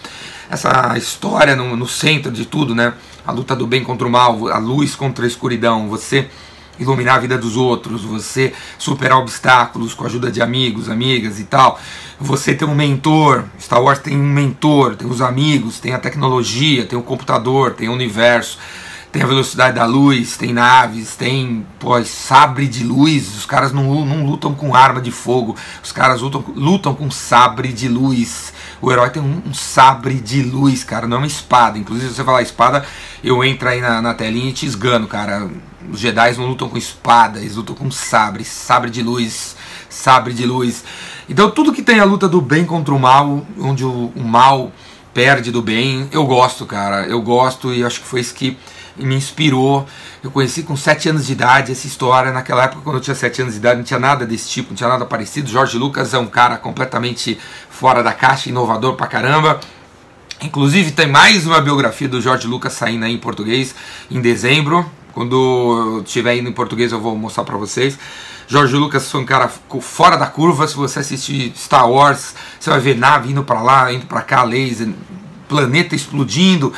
essa 0.51 0.99
história 0.99 1.57
no, 1.57 1.77
no 1.77 1.87
centro 1.87 2.31
de 2.31 2.45
tudo, 2.45 2.75
né? 2.75 2.95
A 3.27 3.33
luta 3.33 3.55
do 3.55 3.67
bem 3.67 3.85
contra 3.85 4.07
o 4.07 4.11
mal, 4.11 4.49
a 4.49 4.59
luz 4.59 4.95
contra 4.95 5.25
a 5.25 5.29
escuridão, 5.29 5.89
você 5.89 6.29
iluminar 6.79 7.17
a 7.17 7.21
vida 7.21 7.39
dos 7.39 7.57
outros, 7.57 8.03
você 8.03 8.53
superar 8.79 9.19
obstáculos 9.19 9.95
com 9.95 10.05
a 10.05 10.07
ajuda 10.07 10.31
de 10.31 10.43
amigos, 10.43 10.89
amigas 10.89 11.39
e 11.39 11.45
tal. 11.45 11.79
Você 12.19 12.55
ter 12.55 12.65
um 12.65 12.75
mentor, 12.75 13.45
Star 13.61 13.83
Wars 13.83 13.99
tem 13.99 14.17
um 14.17 14.23
mentor, 14.23 14.97
tem 14.97 15.09
os 15.09 15.21
amigos, 15.21 15.79
tem 15.79 15.93
a 15.93 15.99
tecnologia, 15.99 16.85
tem 16.85 16.99
o 16.99 17.03
computador, 17.03 17.73
tem 17.73 17.89
o 17.89 17.93
universo 17.93 18.59
tem 19.13 19.23
a 19.23 19.27
velocidade 19.27 19.77
da 19.77 19.85
luz, 19.85 20.39
tem 20.39 20.55
naves, 20.55 21.15
tem 21.15 21.67
pô, 21.79 22.03
sabre 22.03 22.67
de 22.67 22.83
luz. 22.83 23.37
Os 23.37 23.45
caras 23.45 23.71
não, 23.71 24.07
não 24.07 24.25
lutam 24.25 24.55
com 24.55 24.75
arma 24.75 25.03
de 25.03 25.11
fogo, 25.11 25.55
os 25.85 25.93
caras 25.93 26.23
lutam, 26.23 26.43
lutam 26.57 26.95
com 26.95 27.11
sabre 27.11 27.69
de 27.75 27.89
luz. 27.89 28.55
O 28.81 28.91
herói 28.91 29.11
tem 29.11 29.23
um, 29.23 29.43
um, 29.47 29.53
sabre 29.53 30.15
de 30.15 30.43
luz, 30.43 30.83
cara, 30.83 31.07
não 31.07 31.19
é 31.19 31.21
uma 31.21 31.27
espada. 31.27 31.79
Inclusive, 31.79 32.09
se 32.09 32.17
você 32.17 32.25
falar 32.25 32.41
espada, 32.41 32.87
eu 33.23 33.45
entro 33.45 33.69
aí 33.69 33.83
na, 33.83 34.01
na 34.01 34.15
telinha 34.15 34.49
e 34.49 34.53
te 34.55 34.65
esgano, 34.65 35.07
cara. 35.07 35.47
Os 35.91 36.01
Jedi 36.01 36.35
não 36.39 36.47
lutam 36.47 36.71
com 36.71 36.79
espada, 36.79 37.39
eles 37.39 37.57
lutam 37.57 37.77
com 37.77 37.91
sabre, 37.91 38.45
sabre 38.45 38.89
de 38.89 39.03
luz, 39.03 39.57
sabre 39.91 40.33
de 40.33 40.47
luz. 40.47 40.85
Então, 41.29 41.51
tudo 41.51 41.73
que 41.73 41.83
tem 41.83 42.01
a 42.01 42.05
luta 42.05 42.27
do 42.27 42.41
bem 42.41 42.65
contra 42.65 42.95
o 42.95 42.99
mal, 42.99 43.47
onde 43.59 43.85
o, 43.85 44.11
o 44.17 44.25
mal 44.25 44.73
perde 45.13 45.51
do 45.51 45.61
bem, 45.61 46.09
eu 46.11 46.25
gosto, 46.25 46.65
cara. 46.65 47.07
Eu 47.07 47.21
gosto 47.21 47.75
e 47.75 47.85
acho 47.85 48.01
que 48.01 48.07
foi 48.07 48.21
isso 48.21 48.35
que 48.35 48.57
e 48.97 49.05
me 49.05 49.15
inspirou. 49.15 49.87
Eu 50.23 50.31
conheci 50.31 50.63
com 50.63 50.77
7 50.77 51.09
anos 51.09 51.27
de 51.27 51.33
idade 51.33 51.73
essa 51.73 51.87
história. 51.87 52.33
Naquela 52.33 52.65
época, 52.65 52.83
quando 52.83 52.97
eu 52.97 53.03
tinha 53.03 53.15
7 53.15 53.43
anos 53.43 53.55
de 53.55 53.61
idade, 53.61 53.77
não 53.77 53.85
tinha 53.85 54.01
nada 54.01 54.27
desse 54.27 54.49
tipo, 54.49 54.71
não 54.71 54.77
tinha 54.77 54.89
nada 54.89 55.05
parecido. 55.05 55.49
Jorge 55.49 55.79
Lucas 55.79 56.13
é 56.15 56.19
um 56.19 56.27
cara 56.27 56.57
completamente 56.57 57.39
fora 57.71 58.03
da 58.03 58.13
caixa, 58.13 58.49
inovador 58.49 58.95
pra 58.95 59.07
caramba. 59.07 59.61
Inclusive, 60.41 60.91
tem 60.91 61.07
mais 61.07 61.47
uma 61.47 61.61
biografia 61.61 62.09
do 62.09 62.21
Jorge 62.21 62.47
Lucas 62.47 62.73
saindo 62.73 63.05
aí 63.05 63.15
em 63.15 63.19
português 63.19 63.75
em 64.11 64.21
dezembro. 64.21 64.85
Quando 65.13 65.37
eu 65.97 66.03
estiver 66.03 66.37
indo 66.37 66.49
em 66.49 66.53
português, 66.53 66.91
eu 66.91 67.01
vou 67.01 67.17
mostrar 67.17 67.45
pra 67.45 67.57
vocês. 67.57 67.99
Jorge 68.49 68.75
Lucas 68.75 69.11
foi 69.11 69.21
um 69.21 69.25
cara 69.25 69.51
fora 69.81 70.17
da 70.17 70.27
curva. 70.27 70.67
Se 70.67 70.75
você 70.75 70.99
assistir 70.99 71.53
Star 71.57 71.89
Wars, 71.89 72.35
você 72.59 72.71
vai 72.71 72.81
ver 72.81 72.97
nave 72.97 73.31
indo 73.31 73.45
para 73.45 73.63
lá, 73.63 73.93
indo 73.93 74.07
para 74.07 74.23
cá, 74.23 74.43
laser, 74.43 74.89
planeta 75.49 75.95
explodindo. 75.95 76.73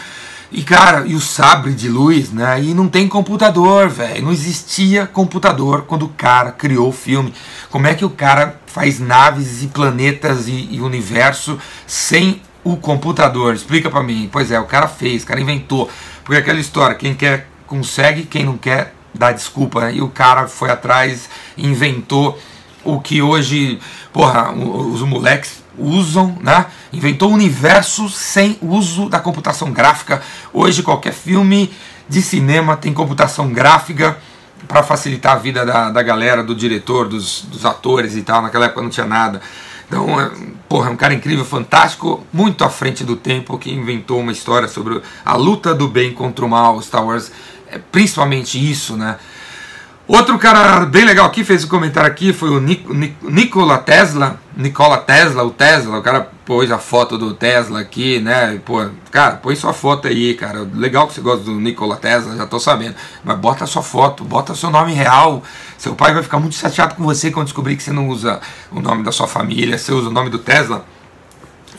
E 0.56 0.62
cara, 0.62 1.04
e 1.04 1.16
o 1.16 1.20
sabre 1.20 1.74
de 1.74 1.88
luz, 1.88 2.30
né? 2.30 2.62
E 2.62 2.72
não 2.72 2.88
tem 2.88 3.08
computador, 3.08 3.88
velho. 3.88 4.22
Não 4.22 4.30
existia 4.30 5.04
computador 5.04 5.82
quando 5.82 6.04
o 6.04 6.10
cara 6.10 6.52
criou 6.52 6.90
o 6.90 6.92
filme. 6.92 7.34
Como 7.70 7.88
é 7.88 7.94
que 7.94 8.04
o 8.04 8.10
cara 8.10 8.60
faz 8.64 9.00
naves 9.00 9.64
e 9.64 9.66
planetas 9.66 10.46
e, 10.46 10.68
e 10.70 10.80
universo 10.80 11.58
sem 11.88 12.40
o 12.62 12.76
computador? 12.76 13.52
Explica 13.52 13.90
para 13.90 14.04
mim. 14.04 14.28
Pois 14.30 14.52
é, 14.52 14.60
o 14.60 14.64
cara 14.64 14.86
fez, 14.86 15.24
o 15.24 15.26
cara 15.26 15.40
inventou. 15.40 15.90
Porque 16.22 16.38
aquela 16.40 16.60
história, 16.60 16.94
quem 16.94 17.16
quer 17.16 17.48
consegue, 17.66 18.22
quem 18.22 18.44
não 18.44 18.56
quer 18.56 18.94
dá 19.12 19.32
desculpa. 19.32 19.80
Né? 19.80 19.94
E 19.96 20.02
o 20.02 20.08
cara 20.08 20.46
foi 20.46 20.70
atrás, 20.70 21.28
inventou 21.58 22.38
o 22.84 23.00
que 23.00 23.20
hoje, 23.20 23.80
porra, 24.12 24.52
os 24.52 25.02
moleques 25.02 25.63
usam, 25.78 26.36
né? 26.40 26.66
Inventou 26.92 27.30
um 27.30 27.34
universo 27.34 28.08
sem 28.08 28.58
uso 28.60 29.08
da 29.08 29.18
computação 29.20 29.72
gráfica. 29.72 30.22
Hoje 30.52 30.82
qualquer 30.82 31.12
filme 31.12 31.72
de 32.08 32.22
cinema 32.22 32.76
tem 32.76 32.92
computação 32.92 33.52
gráfica 33.52 34.18
para 34.68 34.82
facilitar 34.82 35.32
a 35.32 35.36
vida 35.36 35.64
da, 35.64 35.90
da 35.90 36.02
galera, 36.02 36.42
do 36.42 36.54
diretor, 36.54 37.08
dos, 37.08 37.42
dos 37.42 37.64
atores 37.64 38.16
e 38.16 38.22
tal. 38.22 38.42
Naquela 38.42 38.66
época 38.66 38.82
não 38.82 38.90
tinha 38.90 39.06
nada. 39.06 39.40
Então, 39.86 40.20
é, 40.20 40.30
porra, 40.68 40.88
é 40.88 40.92
um 40.92 40.96
cara 40.96 41.14
incrível, 41.14 41.44
fantástico, 41.44 42.24
muito 42.32 42.64
à 42.64 42.70
frente 42.70 43.04
do 43.04 43.16
tempo, 43.16 43.58
que 43.58 43.70
inventou 43.70 44.20
uma 44.20 44.32
história 44.32 44.66
sobre 44.66 45.00
a 45.24 45.36
luta 45.36 45.74
do 45.74 45.88
bem 45.88 46.12
contra 46.12 46.44
o 46.44 46.48
mal. 46.48 46.80
Star 46.80 47.04
Wars 47.04 47.30
é 47.68 47.78
principalmente 47.78 48.58
isso, 48.58 48.96
né? 48.96 49.18
Outro 50.06 50.38
cara 50.38 50.84
bem 50.84 51.06
legal 51.06 51.24
aqui 51.24 51.42
fez 51.42 51.64
um 51.64 51.68
comentário 51.68 52.10
aqui 52.10 52.30
foi 52.30 52.50
o 52.50 52.60
Nic 52.60 52.84
Nikola 53.22 53.78
Tesla, 53.78 54.38
Nikola 54.54 54.98
Tesla, 54.98 55.42
o 55.42 55.50
Tesla, 55.50 55.98
o 55.98 56.02
cara 56.02 56.28
pôs 56.44 56.70
a 56.70 56.76
foto 56.76 57.16
do 57.16 57.32
Tesla 57.32 57.80
aqui, 57.80 58.20
né? 58.20 58.60
Pô, 58.66 58.86
cara, 59.10 59.36
põe 59.36 59.56
sua 59.56 59.72
foto 59.72 60.06
aí, 60.06 60.34
cara. 60.34 60.68
Legal 60.74 61.06
que 61.06 61.14
você 61.14 61.22
gosta 61.22 61.44
do 61.44 61.58
Nikola 61.58 61.96
Tesla, 61.96 62.36
já 62.36 62.46
tô 62.46 62.60
sabendo. 62.60 62.94
Mas 63.24 63.38
bota 63.38 63.64
sua 63.64 63.82
foto, 63.82 64.22
bota 64.24 64.54
seu 64.54 64.68
nome 64.68 64.92
real. 64.92 65.42
Seu 65.78 65.94
pai 65.94 66.12
vai 66.12 66.22
ficar 66.22 66.38
muito 66.38 66.54
chateado 66.54 66.96
com 66.96 67.02
você 67.02 67.30
quando 67.30 67.46
descobrir 67.46 67.74
que 67.74 67.82
você 67.82 67.92
não 67.92 68.08
usa 68.08 68.40
o 68.70 68.80
nome 68.80 69.02
da 69.02 69.10
sua 69.10 69.26
família, 69.26 69.78
você 69.78 69.90
usa 69.90 70.10
o 70.10 70.12
nome 70.12 70.28
do 70.28 70.38
Tesla. 70.38 70.84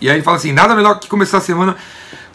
E 0.01 0.09
aí 0.09 0.15
ele 0.15 0.23
fala 0.23 0.37
assim: 0.37 0.51
nada 0.51 0.73
melhor 0.73 0.99
que 0.99 1.07
começar 1.07 1.37
a 1.37 1.41
semana 1.41 1.75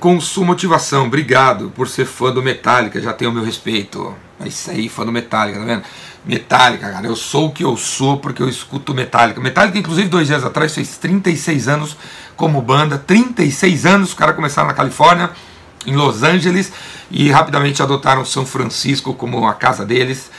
com 0.00 0.18
sua 0.18 0.46
motivação. 0.46 1.06
Obrigado 1.06 1.70
por 1.76 1.86
ser 1.86 2.06
fã 2.06 2.32
do 2.32 2.42
Metallica, 2.42 3.00
já 3.00 3.12
tenho 3.12 3.30
o 3.30 3.34
meu 3.34 3.44
respeito. 3.44 4.14
É 4.42 4.48
isso 4.48 4.70
aí, 4.70 4.88
fã 4.88 5.04
do 5.04 5.12
Metallica, 5.12 5.60
tá 5.60 5.64
vendo? 5.66 5.82
Metallica, 6.24 6.90
cara, 6.90 7.06
eu 7.06 7.14
sou 7.14 7.48
o 7.48 7.52
que 7.52 7.62
eu 7.62 7.76
sou 7.76 8.16
porque 8.16 8.42
eu 8.42 8.48
escuto 8.48 8.94
Metallica. 8.94 9.40
Metallica, 9.40 9.78
inclusive, 9.78 10.08
dois 10.08 10.26
dias 10.26 10.42
atrás 10.42 10.74
fez 10.74 10.96
36 10.96 11.68
anos 11.68 11.96
como 12.34 12.60
banda. 12.62 12.98
36 12.98 13.84
anos, 13.84 14.08
os 14.08 14.14
caras 14.14 14.34
começaram 14.34 14.68
na 14.68 14.74
Califórnia, 14.74 15.30
em 15.86 15.94
Los 15.94 16.22
Angeles, 16.22 16.72
e 17.10 17.30
rapidamente 17.30 17.82
adotaram 17.82 18.24
São 18.24 18.46
Francisco 18.46 19.12
como 19.12 19.46
a 19.46 19.54
casa 19.54 19.84
deles. 19.84 20.30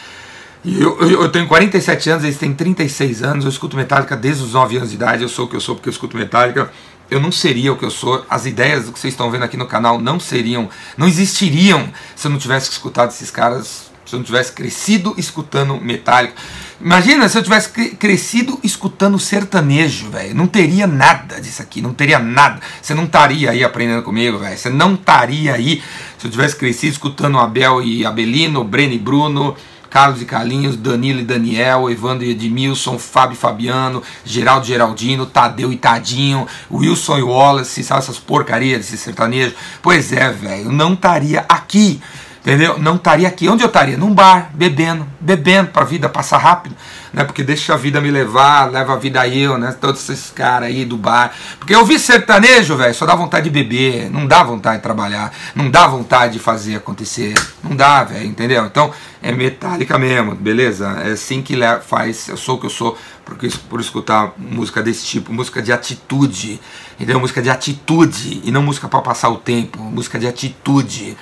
Eu, 0.65 1.00
eu, 1.01 1.24
eu, 1.24 1.30
tenho 1.30 1.48
47 1.48 2.10
anos, 2.10 2.24
eles 2.24 2.38
têm 2.38 2.53
36 2.53 3.24
anos, 3.24 3.46
eu 3.46 3.50
escuto 3.50 3.75
Metallica 3.75 4.15
desde 4.15 4.44
os 4.44 4.53
9 4.53 4.77
anos 4.77 4.89
de 4.89 4.96
idade, 4.96 5.24
eu 5.24 5.30
sou 5.30 5.46
o 5.46 5.48
que 5.48 5.56
eu 5.56 5.62
sou 5.62 5.75
porque 5.75 5.89
eu 5.89 5.91
escuto 5.91 6.18
Metallica. 6.18 6.72
Eu 7.12 7.20
não 7.20 7.32
seria 7.32 7.74
o 7.74 7.77
que 7.77 7.84
eu 7.84 7.91
sou, 7.91 8.25
as 8.30 8.46
ideias 8.46 8.86
do 8.86 8.94
que 8.94 9.00
vocês 9.00 9.13
estão 9.13 9.30
vendo 9.30 9.44
aqui 9.44 9.58
no 9.58 9.68
canal 9.68 10.00
não 10.00 10.18
seriam, 10.18 10.70
não 10.98 11.06
existiriam 11.06 11.91
se 12.15 12.25
eu 12.25 12.32
não 12.32 12.39
tivesse 12.39 12.72
escutado 12.72 13.10
esses 13.10 13.30
caras, 13.30 13.91
se 14.06 14.15
eu 14.15 14.20
não 14.20 14.25
tivesse 14.25 14.53
crescido 14.53 15.13
escutando 15.18 15.75
Metallica. 15.75 16.34
Imagina 16.80 17.27
se 17.27 17.38
eu 17.38 17.44
tivesse 17.44 17.70
crescido 17.70 18.58
escutando 18.63 19.20
sertanejo, 19.20 20.10
velho. 20.10 20.34
Não 20.34 20.48
teria 20.48 20.88
nada 20.88 21.39
disso 21.41 21.62
aqui, 21.62 21.82
não 21.82 21.94
teria 21.94 22.18
nada. 22.18 22.62
Você 22.82 22.96
não 22.96 23.03
estaria 23.03 23.51
aí 23.51 23.62
aprendendo 23.62 24.03
comigo, 24.03 24.39
velho. 24.39 24.58
Você 24.58 24.70
não 24.70 24.96
estaria 24.96 25.53
aí 25.53 25.84
se 26.18 26.25
eu 26.27 26.32
tivesse 26.32 26.56
crescido 26.56 26.94
escutando 26.94 27.38
Abel 27.38 27.84
e 27.84 28.06
Abelino, 28.06 28.63
Breno 28.63 28.94
e 28.94 29.00
Bruno, 29.00 29.56
Carlos 29.92 30.22
e 30.22 30.26
Carlinhos, 30.26 30.78
Danilo 30.78 31.20
e 31.20 31.26
Daniel, 31.26 31.90
Evandro 31.90 32.26
e 32.26 32.32
Edmilson, 32.32 32.98
Fábio 32.98 33.34
e 33.34 33.38
Fabiano, 33.38 34.02
Geraldo 34.24 34.66
e 34.66 34.70
Geraldino, 34.70 35.26
Tadeu 35.26 35.72
e 35.74 35.76
Tadinho, 35.76 36.48
Wilson 36.72 37.20
e 37.20 37.22
Wallace, 37.22 37.84
sabe 37.84 38.00
essas 38.00 38.18
porcarias 38.18 38.80
desse 38.80 38.98
sertanejo? 38.98 39.54
Pois 39.82 40.14
é, 40.14 40.32
velho, 40.32 40.72
não 40.72 40.94
estaria 40.94 41.46
aqui. 41.50 42.02
Entendeu? 42.42 42.80
Não 42.80 42.96
estaria 42.96 43.28
aqui. 43.28 43.48
Onde 43.48 43.64
eu 43.64 43.68
estaria? 43.68 43.96
Num 43.96 44.14
bar, 44.14 44.50
bebendo, 44.54 45.08
bebendo 45.20 45.70
para 45.70 45.84
a 45.84 45.86
vida 45.86 46.10
passar 46.10 46.40
rápido, 46.40 46.76
né? 47.14 47.24
Porque 47.24 47.44
deixa 47.44 47.76
a 47.76 47.78
vida 47.78 48.02
me 48.02 48.10
levar, 48.10 48.72
leva 48.72 48.94
a 48.94 48.96
vida 48.96 49.28
eu, 49.28 49.60
né? 49.60 49.76
Todos 49.80 50.10
esses 50.10 50.32
caras 50.32 50.70
aí 50.70 50.84
do 50.84 50.98
bar. 50.98 51.32
Porque 51.60 51.76
eu 51.76 51.86
vi 51.86 52.00
sertanejo, 52.00 52.76
velho, 52.76 52.96
só 52.96 53.06
dá 53.06 53.14
vontade 53.14 53.44
de 53.44 53.52
beber, 53.52 54.10
não 54.10 54.26
dá 54.26 54.42
vontade 54.42 54.78
de 54.78 54.84
trabalhar, 54.84 55.32
não 55.54 55.70
dá 55.70 55.86
vontade 55.86 56.34
de 56.34 56.40
fazer 56.40 56.78
acontecer, 56.78 57.36
não 57.64 57.76
dá, 57.76 58.04
velho, 58.04 58.26
entendeu? 58.26 58.66
Então 58.66 58.92
é 59.22 59.32
metálica 59.32 60.00
mesmo, 60.00 60.34
beleza? 60.34 61.00
É 61.06 61.12
assim 61.12 61.44
que 61.44 61.56
faz, 61.86 62.28
eu 62.28 62.38
sou 62.38 62.56
o 62.56 62.60
que 62.60 62.66
eu 62.66 62.72
sou 62.72 62.98
porque 63.24 63.50
por 63.70 63.80
escutar 63.80 64.34
música 64.36 64.82
desse 64.82 65.06
tipo, 65.06 65.32
música 65.32 65.62
de 65.62 65.72
atitude, 65.72 66.60
entendeu? 66.96 67.20
Música 67.20 67.42
de 67.42 67.52
atitude 67.52 68.42
e 68.44 68.52
não 68.52 68.64
música 68.64 68.88
para 68.88 69.00
passar 69.00 69.30
o 69.30 69.38
tempo, 69.38 69.80
música 69.80 70.18
de 70.18 70.28
atitude, 70.28 71.16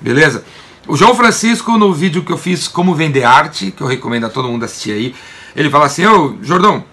beleza? 0.00 0.44
O 0.86 0.96
João 0.96 1.14
Francisco, 1.14 1.78
no 1.78 1.94
vídeo 1.94 2.22
que 2.22 2.30
eu 2.30 2.36
fiz 2.36 2.68
Como 2.68 2.94
Vender 2.94 3.24
Arte, 3.24 3.70
que 3.70 3.82
eu 3.82 3.86
recomendo 3.86 4.26
a 4.26 4.28
todo 4.28 4.48
mundo 4.48 4.66
assistir 4.66 4.92
aí, 4.92 5.14
ele 5.56 5.70
fala 5.70 5.86
assim: 5.86 6.04
Ô 6.04 6.36
Jordão, 6.42 6.84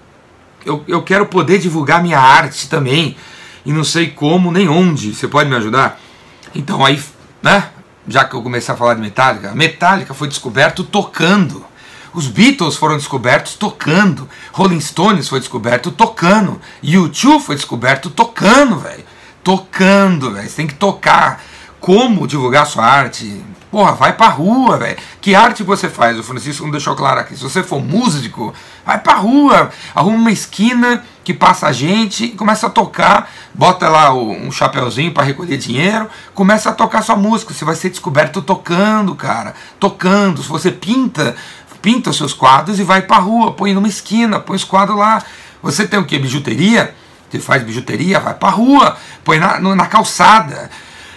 eu, 0.65 0.81
eu 0.87 1.03
quero 1.03 1.25
poder 1.25 1.59
divulgar 1.59 2.01
minha 2.01 2.17
arte 2.17 2.69
também, 2.69 3.17
e 3.65 3.73
não 3.73 3.83
sei 3.83 4.09
como 4.09 4.49
nem 4.49 4.69
onde, 4.69 5.13
você 5.13 5.27
pode 5.27 5.49
me 5.49 5.57
ajudar? 5.57 5.99
Então 6.55 6.85
aí, 6.85 7.01
né, 7.43 7.69
já 8.07 8.23
que 8.23 8.33
eu 8.33 8.41
comecei 8.41 8.73
a 8.73 8.77
falar 8.77 8.93
de 8.93 9.01
Metallica, 9.01 9.53
Metallica 9.53 10.13
foi 10.13 10.29
descoberto 10.29 10.85
tocando. 10.85 11.65
Os 12.13 12.27
Beatles 12.27 12.77
foram 12.77 12.95
descobertos 12.95 13.55
tocando. 13.55 14.27
Rolling 14.53 14.81
Stones 14.81 15.27
foi 15.27 15.39
descoberto 15.39 15.91
tocando. 15.91 16.61
YouTube 16.83 17.41
foi 17.41 17.55
descoberto 17.55 18.09
tocando, 18.09 18.77
velho. 18.79 19.03
Tocando, 19.43 20.31
velho. 20.31 20.49
Você 20.49 20.55
tem 20.57 20.67
que 20.67 20.75
tocar. 20.75 21.41
Como 21.79 22.27
divulgar 22.27 22.65
sua 22.67 22.85
arte? 22.85 23.41
Porra, 23.71 23.93
vai 23.93 24.11
pra 24.11 24.27
rua, 24.27 24.77
velho. 24.77 24.97
Que 25.21 25.33
arte 25.33 25.63
você 25.63 25.87
faz? 25.87 26.19
O 26.19 26.23
Francisco 26.23 26.65
não 26.65 26.71
deixou 26.71 26.93
claro 26.93 27.21
aqui. 27.21 27.37
Se 27.37 27.41
você 27.41 27.63
for 27.63 27.81
músico, 27.81 28.53
vai 28.85 28.99
pra 28.99 29.13
rua. 29.13 29.71
Arruma 29.95 30.17
uma 30.17 30.31
esquina 30.31 31.01
que 31.23 31.33
passa 31.33 31.67
a 31.67 31.71
gente 31.71 32.25
e 32.25 32.29
começa 32.31 32.67
a 32.67 32.69
tocar. 32.69 33.31
Bota 33.53 33.87
lá 33.87 34.13
um 34.13 34.51
chapeuzinho 34.51 35.13
para 35.13 35.23
recolher 35.23 35.57
dinheiro. 35.57 36.09
Começa 36.33 36.69
a 36.69 36.73
tocar 36.73 37.01
sua 37.01 37.15
música. 37.15 37.53
Você 37.53 37.63
vai 37.63 37.75
ser 37.75 37.89
descoberto 37.89 38.41
tocando, 38.41 39.15
cara. 39.15 39.55
Tocando. 39.79 40.43
Se 40.43 40.49
você 40.49 40.69
pinta, 40.69 41.33
pinta 41.81 42.09
os 42.09 42.17
seus 42.17 42.33
quadros 42.33 42.77
e 42.77 42.83
vai 42.83 43.01
pra 43.01 43.19
rua. 43.19 43.53
Põe 43.53 43.73
numa 43.73 43.87
esquina, 43.87 44.37
põe 44.37 44.57
os 44.57 44.65
quadros 44.65 44.99
lá. 44.99 45.23
Você 45.63 45.87
tem 45.87 45.97
o 45.97 46.03
que? 46.03 46.19
Bijuteria? 46.19 46.93
Você 47.29 47.39
faz 47.39 47.63
bijuteria? 47.63 48.19
Vai 48.19 48.33
pra 48.33 48.49
rua. 48.49 48.97
Põe 49.23 49.39
na, 49.39 49.57
na 49.59 49.85
calçada. 49.85 50.69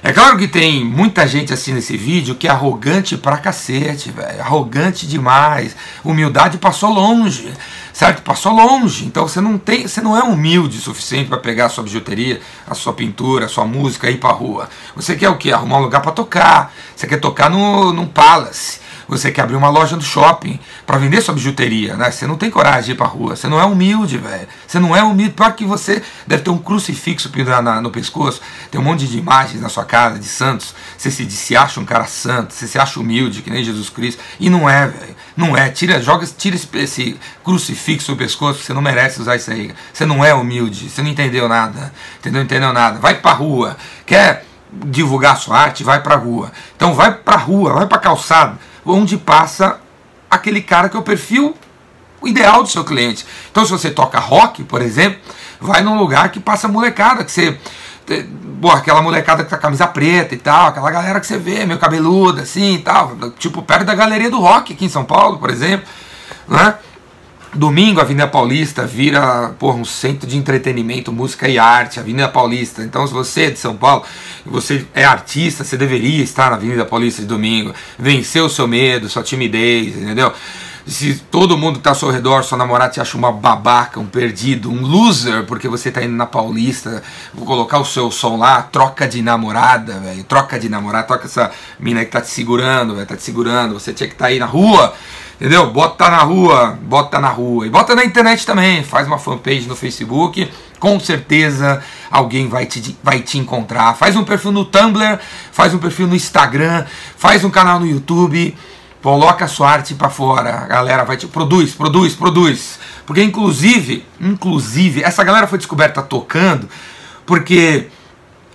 É 0.07 0.13
claro 0.13 0.37
que 0.37 0.47
tem 0.47 0.85
muita 0.85 1.27
gente 1.27 1.51
assistindo 1.51 1.79
esse 1.79 1.97
vídeo 1.97 2.35
que 2.35 2.47
é 2.47 2.51
arrogante 2.51 3.17
pra 3.17 3.39
cacete, 3.39 4.11
velho. 4.11 4.39
Arrogante 4.39 5.07
demais. 5.07 5.75
Humildade 6.05 6.59
passou 6.59 6.91
longe, 6.91 7.51
certo? 7.91 8.21
Passou 8.21 8.53
longe. 8.53 9.07
Então 9.07 9.27
você 9.27 9.41
não 9.41 9.57
tem, 9.57 9.89
você 9.89 10.03
não 10.03 10.15
é 10.15 10.23
humilde 10.23 10.77
o 10.77 10.81
suficiente 10.83 11.31
para 11.31 11.39
pegar 11.39 11.65
a 11.65 11.69
sua 11.71 11.83
bijuteria, 11.83 12.39
a 12.67 12.75
sua 12.75 12.93
pintura, 12.93 13.47
a 13.47 13.49
sua 13.49 13.65
música 13.65 14.11
e 14.11 14.13
ir 14.13 14.19
pra 14.19 14.31
rua. 14.31 14.69
Você 14.95 15.17
quer 15.17 15.31
o 15.31 15.39
quê? 15.39 15.51
Arrumar 15.53 15.79
um 15.79 15.85
lugar 15.85 16.03
para 16.03 16.13
tocar. 16.13 16.71
Você 16.95 17.07
quer 17.07 17.19
tocar 17.19 17.49
no, 17.49 17.91
num 17.91 18.07
palace 18.07 18.84
você 19.09 19.31
quer 19.31 19.43
abrir 19.43 19.57
uma 19.57 19.69
loja 19.69 19.97
no 19.97 20.03
shopping 20.03 20.59
para 20.87 20.99
vender 20.99 21.21
sua 21.21 21.35
bijuteria, 21.35 21.97
né? 21.97 22.11
Você 22.11 22.27
não 22.27 22.37
tem 22.37 22.51
coragem 22.51 22.85
de 22.85 22.91
ir 22.93 22.95
pra 22.95 23.07
rua, 23.07 23.37
você 23.37 23.49
não 23.49 23.61
é 23.61 23.65
humilde, 23.65 24.19
velho. 24.19 24.47
Você 24.67 24.79
não 24.79 24.95
é 24.95 25.03
humilde, 25.03 25.33
pior 25.33 25.53
que 25.53 25.65
você 25.65 26.03
deve 26.27 26.43
ter 26.43 26.51
um 26.51 26.59
crucifixo 26.59 27.31
pendurado 27.31 27.81
no 27.81 27.91
pescoço, 27.91 28.41
tem 28.71 28.81
um 28.81 28.85
monte 28.85 29.07
de 29.07 29.19
imagens 29.19 29.61
na 29.61 29.69
sua 29.69 29.85
casa 29.85 30.19
de 30.19 30.27
santos. 30.27 30.75
Você 30.97 31.11
se, 31.11 31.31
se 31.31 31.57
acha 31.57 31.81
um 31.81 31.85
cara 31.85 32.07
santo, 32.07 32.55
você 32.55 32.67
se 32.67 32.79
acha 32.79 32.99
humilde, 32.99 33.43
que 33.43 33.51
nem 33.51 33.65
Jesus 33.65 33.89
Cristo, 33.89 34.23
e 34.41 34.49
não 34.49 34.69
é, 34.69 34.87
velho. 34.87 35.15
Não 35.37 35.57
é. 35.57 35.69
Tira, 35.69 36.01
joga, 36.01 36.27
tira 36.27 36.57
esse, 36.57 36.69
esse 36.75 37.21
crucifixo 37.43 38.13
no 38.13 38.17
pescoço, 38.17 38.63
você 38.63 38.73
não 38.73 38.83
merece 38.83 39.21
usar 39.21 39.37
isso 39.37 39.51
aí. 39.51 39.73
Você 39.93 40.07
não 40.07 40.25
é 40.25 40.35
humilde, 40.35 40.89
você 40.89 41.03
não 41.03 41.11
entendeu 41.11 41.49
nada, 41.49 41.93
entendeu? 42.19 42.43
Entendeu 42.43 42.73
nada. 42.73 42.99
Vai 42.99 43.15
pra 43.15 43.33
rua. 43.33 43.77
Quer 44.07 44.45
divulgar 44.87 45.37
sua 45.37 45.59
arte, 45.59 45.85
vai 45.85 46.03
pra 46.03 46.17
rua. 46.17 46.53
Então 46.77 46.95
vai 46.95 47.13
pra 47.13 47.37
rua, 47.37 47.73
vai 47.73 47.87
pra 47.87 47.99
calçada 47.99 48.59
onde 48.85 49.17
passa 49.17 49.81
aquele 50.31 50.61
cara 50.61 50.89
que 50.89 50.97
é 50.97 51.01
o 51.01 51.03
perfil 51.03 51.57
ideal 52.25 52.63
do 52.63 52.69
seu 52.69 52.85
cliente. 52.85 53.25
Então, 53.51 53.65
se 53.65 53.71
você 53.71 53.91
toca 53.91 54.19
rock, 54.19 54.65
por 54.65 54.83
exemplo, 54.83 55.21
vai 55.61 55.83
num 55.83 55.99
lugar 55.99 56.31
que 56.31 56.41
passa 56.41 56.69
molecada, 56.69 57.25
que 57.25 57.31
você. 57.31 57.59
Pô, 58.61 58.71
aquela 58.71 59.01
molecada 59.01 59.45
que 59.45 59.51
tá 59.51 59.57
camisa 59.57 59.87
preta 59.87 60.35
e 60.35 60.39
tal, 60.39 60.69
aquela 60.69 60.91
galera 60.91 61.21
que 61.21 61.27
você 61.27 61.39
vê, 61.39 61.65
meio 61.65 61.79
cabeluda, 61.79 62.43
assim 62.43 62.75
e 62.75 62.79
tal, 62.79 63.17
tipo 63.39 63.63
perto 63.63 63.85
da 63.85 63.95
galeria 63.95 64.31
do 64.31 64.39
rock 64.39 64.75
aqui 64.75 64.85
em 64.85 64.91
São 64.91 65.05
Paulo, 65.05 65.39
por 65.39 65.49
exemplo, 65.49 65.87
né? 66.47 66.75
Domingo, 67.55 68.01
a 68.01 68.03
Avenida 68.03 68.27
Paulista 68.27 68.85
vira 68.85 69.55
porra, 69.59 69.77
um 69.77 69.85
centro 69.85 70.29
de 70.29 70.37
entretenimento, 70.37 71.13
música 71.13 71.49
e 71.49 71.57
arte, 71.57 72.01
Avenida 72.01 72.29
Paulista. 72.29 72.83
Então, 72.83 73.07
se 73.07 73.13
você 73.13 73.43
é 73.43 73.51
de 73.51 73.59
São 73.61 73.77
Paulo, 73.77 74.05
você 74.45 74.85
é 74.93 75.05
artista, 75.05 75.63
você 75.63 75.77
deveria 75.77 76.23
estar 76.23 76.51
na 76.51 76.57
Avenida 76.57 76.85
Paulista 76.85 77.23
de 77.23 77.29
domingo, 77.29 77.73
vencer 77.97 78.43
o 78.43 78.49
seu 78.49 78.67
medo, 78.67 79.09
sua 79.09 79.23
timidez, 79.23 79.97
entendeu? 79.97 80.33
Se 80.87 81.15
todo 81.31 81.57
mundo 81.57 81.79
está 81.79 81.91
ao 81.91 81.97
seu 81.97 82.11
redor, 82.11 82.45
sua 82.45 82.59
namorada 82.59 82.93
te 82.93 83.01
acha 83.01 83.17
uma 83.17 83.33
babaca, 83.33 83.99
um 83.99 84.07
perdido, 84.07 84.71
um 84.71 84.83
loser, 84.83 85.45
porque 85.45 85.67
você 85.67 85.89
está 85.89 86.03
indo 86.03 86.15
na 86.15 86.27
Paulista, 86.27 87.03
vou 87.33 87.47
colocar 87.47 87.79
o 87.79 87.85
seu 87.85 88.11
som 88.11 88.37
lá, 88.37 88.61
troca 88.63 89.09
de 89.09 89.23
namorada, 89.23 89.99
velho, 90.01 90.23
troca 90.25 90.59
de 90.59 90.69
namorada, 90.69 91.07
troca 91.07 91.25
essa 91.25 91.51
mina 91.81 92.05
que 92.05 92.11
tá 92.11 92.21
te 92.21 92.29
segurando, 92.29 92.95
velho, 92.95 93.07
tá 93.07 93.17
te 93.17 93.23
segurando, 93.23 93.75
você 93.75 93.95
tinha 93.95 94.07
que 94.07 94.15
estar 94.15 94.27
tá 94.27 94.31
aí 94.31 94.39
na 94.39 94.47
rua 94.47 94.95
Entendeu? 95.35 95.69
Bota 95.71 96.09
na 96.09 96.19
rua, 96.19 96.79
bota 96.81 97.19
na 97.19 97.29
rua. 97.29 97.67
E 97.67 97.71
bota 97.71 97.95
na 97.95 98.05
internet 98.05 98.47
também. 98.47 98.85
Faz 98.85 99.07
uma 99.07 99.19
fanpage 99.19 99.67
no 99.67 99.75
Facebook. 99.75 100.49
Com 100.79 101.01
certeza 101.01 101.83
alguém 102.11 102.49
vai 102.49 102.67
te, 102.67 102.97
vai 103.03 103.21
te 103.21 103.39
encontrar. 103.39 103.95
Faz 103.95 104.15
um 104.17 104.25
perfil 104.25 104.53
no 104.53 104.65
Tumblr, 104.65 105.19
faz 105.51 105.75
um 105.75 105.79
perfil 105.79 106.07
no 106.07 106.15
Instagram, 106.15 106.85
faz 107.17 107.45
um 107.45 107.51
canal 107.51 107.81
no 107.81 107.87
YouTube. 107.87 108.57
Coloca 109.05 109.45
a 109.45 109.49
sua 109.49 109.71
arte 109.71 109.95
para 109.95 110.09
fora. 110.09 110.61
A 110.61 110.67
galera 110.67 111.05
vai 111.05 111.19
te. 111.19 111.27
Produz, 111.27 111.75
produz, 111.75 112.15
produz. 112.15 112.79
Porque 113.05 113.23
inclusive, 113.23 114.03
inclusive, 114.19 115.03
essa 115.03 115.23
galera 115.23 115.47
foi 115.47 115.59
descoberta 115.59 116.01
tocando 116.01 116.67
porque 117.27 117.89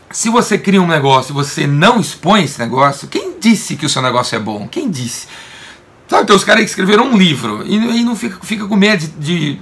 se 0.10 0.28
você 0.28 0.58
cria 0.58 0.82
um 0.82 0.88
negócio 0.88 1.32
e 1.32 1.36
você 1.36 1.68
não 1.68 2.00
expõe 2.00 2.46
esse 2.46 2.60
negócio, 2.60 3.08
quem 3.08 3.40
disse 3.40 3.76
que 3.76 3.86
o 3.86 3.90
seu 3.90 4.02
negócio 4.02 4.36
é 4.36 4.40
bom? 4.40 4.68
Quem 4.68 4.90
disse? 4.90 5.28
Sabe, 6.08 6.26
tem 6.26 6.36
os 6.36 6.44
caras 6.44 6.64
que 6.64 6.70
escreveram 6.72 7.12
um 7.12 7.16
livro 7.16 7.64
e, 7.68 7.76
e 7.76 8.04
não 8.04 8.16
fica, 8.16 8.40
fica 8.42 8.66
com 8.66 8.76
medo 8.76 9.06
de, 9.20 9.52
de 9.52 9.62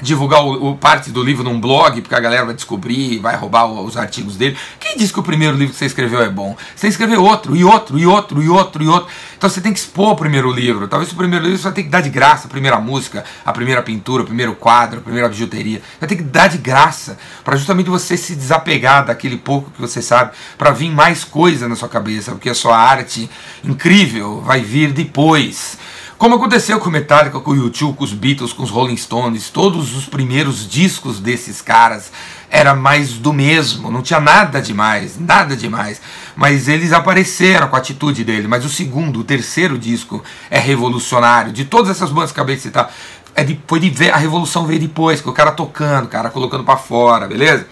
divulgar 0.00 0.44
o, 0.44 0.70
o, 0.70 0.76
parte 0.76 1.10
do 1.10 1.22
livro 1.22 1.42
num 1.42 1.60
blog, 1.60 2.00
porque 2.00 2.14
a 2.14 2.20
galera 2.20 2.44
vai 2.44 2.54
descobrir, 2.54 3.18
vai 3.18 3.36
roubar 3.36 3.66
os 3.66 3.96
artigos 3.96 4.36
dele. 4.36 4.56
Quem 4.78 4.96
disse 4.96 5.12
que 5.12 5.20
o 5.20 5.22
primeiro 5.22 5.56
livro 5.56 5.72
que 5.72 5.78
você 5.78 5.86
escreveu 5.86 6.20
é 6.22 6.28
bom? 6.28 6.56
Você 6.74 6.88
escrever 6.88 7.18
outro, 7.18 7.56
e 7.56 7.64
outro, 7.64 7.98
e 7.98 8.06
outro, 8.06 8.42
e 8.42 8.48
outro, 8.48 8.82
e 8.82 8.88
outro. 8.88 9.08
Então 9.36 9.48
você 9.48 9.60
tem 9.60 9.72
que 9.72 9.78
expor 9.78 10.10
o 10.10 10.16
primeiro 10.16 10.50
livro. 10.52 10.86
Talvez 10.86 11.12
o 11.12 11.16
primeiro 11.16 11.44
livro 11.44 11.58
você 11.58 11.64
vai 11.64 11.72
ter 11.72 11.82
que 11.82 11.88
dar 11.88 12.00
de 12.00 12.10
graça 12.10 12.46
a 12.46 12.50
primeira 12.50 12.78
música, 12.78 13.24
a 13.44 13.52
primeira 13.52 13.82
pintura, 13.82 14.22
o 14.22 14.26
primeiro 14.26 14.54
quadro, 14.54 14.98
a 15.00 15.02
primeira 15.02 15.28
bijuteria. 15.28 15.82
Vai 16.00 16.08
ter 16.08 16.16
que 16.16 16.22
dar 16.22 16.48
de 16.48 16.58
graça, 16.58 17.18
para 17.44 17.56
justamente 17.56 17.90
você 17.90 18.16
se 18.16 18.34
desapegar 18.34 19.06
daquele 19.06 19.36
pouco 19.36 19.70
que 19.70 19.80
você 19.80 20.00
sabe, 20.00 20.32
para 20.56 20.70
vir 20.70 20.90
mais 20.90 21.24
coisa 21.24 21.68
na 21.68 21.76
sua 21.76 21.88
cabeça, 21.88 22.32
porque 22.32 22.48
a 22.48 22.54
sua 22.54 22.76
arte 22.76 23.28
incrível 23.64 24.40
vai 24.42 24.60
vir 24.60 24.92
depois 24.92 25.78
Como 26.18 26.34
aconteceu 26.34 26.80
com 26.80 26.88
o 26.88 26.92
Metallica, 26.92 27.38
com 27.38 27.52
o 27.52 27.56
YouTube, 27.56 27.96
com 27.96 28.02
os 28.02 28.12
Beatles, 28.12 28.52
com 28.52 28.64
os 28.64 28.70
Rolling 28.70 28.96
Stones, 28.96 29.50
todos 29.50 29.96
os 29.96 30.06
primeiros 30.06 30.68
discos 30.68 31.20
desses 31.20 31.62
caras 31.62 32.10
era 32.50 32.74
mais 32.74 33.12
do 33.12 33.32
mesmo, 33.32 33.88
não 33.88 34.02
tinha 34.02 34.18
nada 34.18 34.60
demais, 34.60 35.16
nada 35.16 35.54
demais. 35.54 36.00
Mas 36.34 36.66
eles 36.66 36.92
apareceram 36.92 37.68
com 37.68 37.76
a 37.76 37.78
atitude 37.78 38.24
dele. 38.24 38.48
Mas 38.48 38.64
o 38.64 38.68
segundo, 38.68 39.20
o 39.20 39.24
terceiro 39.24 39.78
disco 39.78 40.20
é 40.50 40.58
revolucionário. 40.58 41.52
De 41.52 41.64
todas 41.64 41.88
essas 41.88 42.10
bandas 42.10 42.32
que 42.32 42.40
acabei 42.40 42.56
de 42.56 42.62
citar, 42.62 42.92
é 43.36 43.44
de, 43.44 43.60
foi 43.64 43.78
de 43.78 43.88
ver, 43.88 44.10
a 44.10 44.16
revolução 44.16 44.66
veio 44.66 44.80
depois, 44.80 45.20
que 45.20 45.28
o 45.28 45.32
cara 45.32 45.52
tocando, 45.52 46.06
o 46.06 46.08
cara 46.08 46.30
colocando 46.30 46.64
para 46.64 46.76
fora, 46.76 47.28
beleza? 47.28 47.64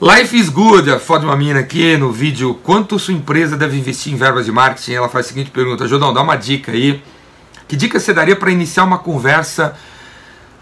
Life 0.00 0.38
is 0.38 0.48
Good, 0.48 0.88
a 0.88 1.00
foto 1.00 1.20
de 1.22 1.26
uma 1.26 1.36
mina 1.36 1.58
aqui 1.58 1.96
no 1.96 2.12
vídeo. 2.12 2.60
Quanto 2.62 2.96
sua 2.96 3.12
empresa 3.12 3.56
deve 3.56 3.76
investir 3.76 4.12
em 4.12 4.16
verbas 4.16 4.44
de 4.44 4.52
marketing? 4.52 4.92
Ela 4.92 5.08
faz 5.08 5.26
a 5.26 5.28
seguinte 5.30 5.50
pergunta: 5.50 5.88
Jodão, 5.88 6.12
dá 6.14 6.22
uma 6.22 6.36
dica 6.36 6.70
aí. 6.70 7.02
Que 7.66 7.76
dica 7.76 7.98
você 7.98 8.12
daria 8.12 8.36
para 8.36 8.50
iniciar 8.50 8.84
uma 8.84 8.98
conversa? 8.98 9.74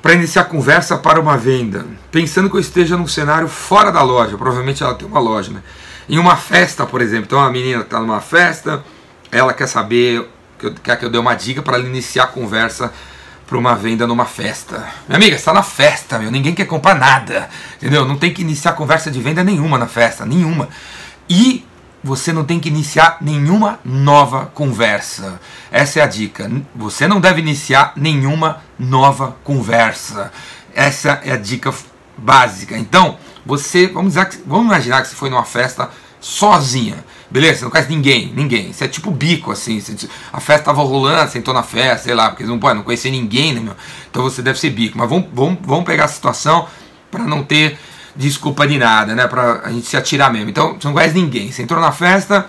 Para 0.00 0.14
iniciar 0.14 0.44
conversa 0.44 0.98
para 0.98 1.20
uma 1.20 1.36
venda, 1.36 1.86
pensando 2.10 2.50
que 2.50 2.56
eu 2.56 2.60
esteja 2.60 2.96
num 2.96 3.06
cenário 3.06 3.46
fora 3.46 3.92
da 3.92 4.02
loja, 4.02 4.36
provavelmente 4.36 4.82
ela 4.82 4.94
tem 4.94 5.06
uma 5.06 5.20
loja, 5.20 5.52
né? 5.52 5.62
Em 6.08 6.18
uma 6.18 6.36
festa, 6.36 6.84
por 6.84 7.00
exemplo, 7.00 7.26
então 7.26 7.38
a 7.40 7.48
menina 7.48 7.82
está 7.82 8.00
numa 8.00 8.20
festa, 8.20 8.82
ela 9.30 9.52
quer 9.52 9.68
saber, 9.68 10.28
quer 10.82 10.98
que 10.98 11.04
eu 11.04 11.10
dê 11.10 11.18
uma 11.18 11.34
dica 11.34 11.62
para 11.62 11.76
ela 11.76 11.86
iniciar 11.86 12.24
a 12.24 12.26
conversa 12.26 12.92
para 13.46 13.58
uma 13.58 13.74
venda 13.74 14.06
numa 14.06 14.24
festa. 14.24 14.88
Minha 15.06 15.18
amiga, 15.18 15.36
está 15.36 15.52
na 15.52 15.62
festa, 15.62 16.18
meu. 16.18 16.30
Ninguém 16.30 16.54
quer 16.54 16.64
comprar 16.64 16.94
nada. 16.94 17.50
Entendeu? 17.76 18.04
Não 18.06 18.16
tem 18.16 18.32
que 18.32 18.40
iniciar 18.40 18.72
conversa 18.72 19.10
de 19.10 19.20
venda 19.20 19.44
nenhuma 19.44 19.76
na 19.76 19.86
festa, 19.86 20.24
nenhuma. 20.24 20.68
E 21.28 21.64
você 22.02 22.32
não 22.32 22.44
tem 22.44 22.58
que 22.58 22.68
iniciar 22.68 23.18
nenhuma 23.20 23.78
nova 23.84 24.46
conversa. 24.46 25.40
Essa 25.70 26.00
é 26.00 26.02
a 26.02 26.06
dica. 26.06 26.50
Você 26.74 27.06
não 27.06 27.20
deve 27.20 27.40
iniciar 27.40 27.92
nenhuma 27.96 28.62
nova 28.78 29.36
conversa. 29.44 30.32
Essa 30.74 31.20
é 31.24 31.32
a 31.32 31.36
dica 31.36 31.72
básica. 32.16 32.76
Então, 32.76 33.18
você, 33.46 33.86
vamos, 33.86 34.14
dizer, 34.14 34.42
vamos 34.46 34.66
imaginar 34.66 35.02
que 35.02 35.08
você 35.08 35.14
foi 35.14 35.30
numa 35.30 35.44
festa 35.44 35.90
sozinha. 36.20 37.04
Beleza? 37.30 37.58
Você 37.58 37.64
não 37.64 37.70
conhece 37.70 37.88
ninguém, 37.88 38.32
ninguém. 38.34 38.72
Você 38.72 38.84
é 38.84 38.88
tipo 38.88 39.10
bico, 39.10 39.50
assim. 39.52 39.80
Você, 39.80 40.08
a 40.32 40.40
festa 40.40 40.66
tava 40.66 40.82
rolando, 40.82 41.30
você 41.30 41.38
entrou 41.38 41.54
na 41.54 41.62
festa, 41.62 42.04
sei 42.04 42.14
lá, 42.14 42.30
porque 42.30 42.44
não 42.44 42.56
não 42.56 42.82
conhecer 42.82 43.10
ninguém, 43.10 43.54
né, 43.54 43.60
meu? 43.60 43.74
Então 44.10 44.22
você 44.22 44.42
deve 44.42 44.58
ser 44.58 44.70
bico. 44.70 44.98
Mas 44.98 45.08
vamos, 45.08 45.28
vamos, 45.32 45.58
vamos 45.62 45.84
pegar 45.84 46.04
a 46.04 46.08
situação 46.08 46.66
para 47.10 47.24
não 47.24 47.42
ter 47.42 47.78
desculpa 48.14 48.66
de 48.66 48.78
nada, 48.78 49.14
né? 49.14 49.26
Pra 49.26 49.60
a 49.64 49.70
gente 49.70 49.86
se 49.86 49.96
atirar 49.96 50.32
mesmo. 50.32 50.50
Então, 50.50 50.74
você 50.74 50.86
não 50.86 50.94
conhece 50.94 51.14
ninguém. 51.14 51.50
Você 51.50 51.62
entrou 51.62 51.80
na 51.80 51.92
festa, 51.92 52.46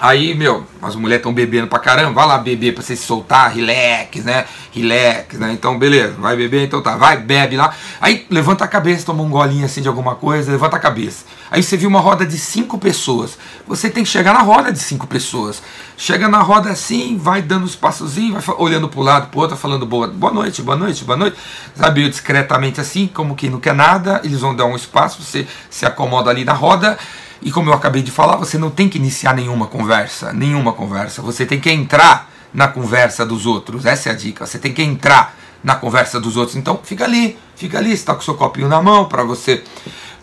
Aí, 0.00 0.34
meu, 0.34 0.66
as 0.82 0.96
mulheres 0.96 1.20
estão 1.20 1.32
bebendo 1.32 1.68
pra 1.68 1.78
caramba, 1.78 2.12
vai 2.12 2.26
lá 2.26 2.38
beber 2.38 2.74
pra 2.74 2.82
você 2.82 2.96
se 2.96 3.06
soltar, 3.06 3.52
relax, 3.54 4.24
né? 4.24 4.44
Relax, 4.72 5.38
né? 5.38 5.52
Então, 5.52 5.78
beleza, 5.78 6.14
vai 6.18 6.36
beber, 6.36 6.66
então 6.66 6.82
tá, 6.82 6.96
vai, 6.96 7.16
bebe 7.16 7.56
lá. 7.56 7.72
Aí 8.00 8.26
levanta 8.28 8.64
a 8.64 8.68
cabeça, 8.68 9.06
toma 9.06 9.22
um 9.22 9.30
golinho 9.30 9.64
assim 9.64 9.80
de 9.80 9.88
alguma 9.88 10.16
coisa, 10.16 10.50
levanta 10.50 10.76
a 10.76 10.80
cabeça. 10.80 11.24
Aí 11.50 11.62
você 11.62 11.76
viu 11.76 11.88
uma 11.88 12.00
roda 12.00 12.26
de 12.26 12.36
cinco 12.36 12.76
pessoas. 12.76 13.38
Você 13.68 13.88
tem 13.88 14.02
que 14.02 14.10
chegar 14.10 14.34
na 14.34 14.40
roda 14.40 14.72
de 14.72 14.80
cinco 14.80 15.06
pessoas. 15.06 15.62
Chega 15.96 16.28
na 16.28 16.40
roda 16.40 16.70
assim, 16.70 17.16
vai 17.16 17.40
dando 17.40 17.64
os 17.64 17.76
passozinhos, 17.76 18.44
vai 18.44 18.56
olhando 18.58 18.88
pro 18.88 19.00
lado, 19.00 19.28
pro 19.28 19.40
outro, 19.40 19.56
falando 19.56 19.86
boa, 19.86 20.08
boa 20.08 20.32
noite, 20.32 20.60
boa 20.60 20.76
noite, 20.76 21.04
boa 21.04 21.16
noite. 21.16 21.36
Sabe, 21.76 22.08
discretamente 22.08 22.80
assim, 22.80 23.06
como 23.06 23.36
quem 23.36 23.48
não 23.48 23.60
quer 23.60 23.74
nada, 23.74 24.20
eles 24.24 24.40
vão 24.40 24.56
dar 24.56 24.64
um 24.64 24.74
espaço, 24.74 25.22
você 25.22 25.46
se 25.70 25.86
acomoda 25.86 26.30
ali 26.30 26.44
na 26.44 26.52
roda 26.52 26.98
e 27.42 27.50
como 27.50 27.70
eu 27.70 27.74
acabei 27.74 28.02
de 28.02 28.10
falar, 28.10 28.36
você 28.36 28.56
não 28.56 28.70
tem 28.70 28.88
que 28.88 28.98
iniciar 28.98 29.34
nenhuma 29.34 29.66
conversa, 29.66 30.32
nenhuma 30.32 30.72
conversa. 30.72 31.22
Você 31.22 31.44
tem 31.44 31.60
que 31.60 31.70
entrar 31.70 32.30
na 32.52 32.68
conversa 32.68 33.26
dos 33.26 33.46
outros. 33.46 33.84
Essa 33.84 34.10
é 34.10 34.12
a 34.12 34.14
dica. 34.14 34.46
Você 34.46 34.58
tem 34.58 34.72
que 34.72 34.82
entrar 34.82 35.36
na 35.62 35.74
conversa 35.74 36.20
dos 36.20 36.36
outros. 36.36 36.56
Então, 36.56 36.78
fica 36.82 37.04
ali, 37.04 37.38
fica 37.56 37.78
ali, 37.78 37.92
está 37.92 38.14
com 38.14 38.20
seu 38.20 38.34
copinho 38.34 38.68
na 38.68 38.82
mão 38.82 39.06
para 39.06 39.24
você 39.24 39.64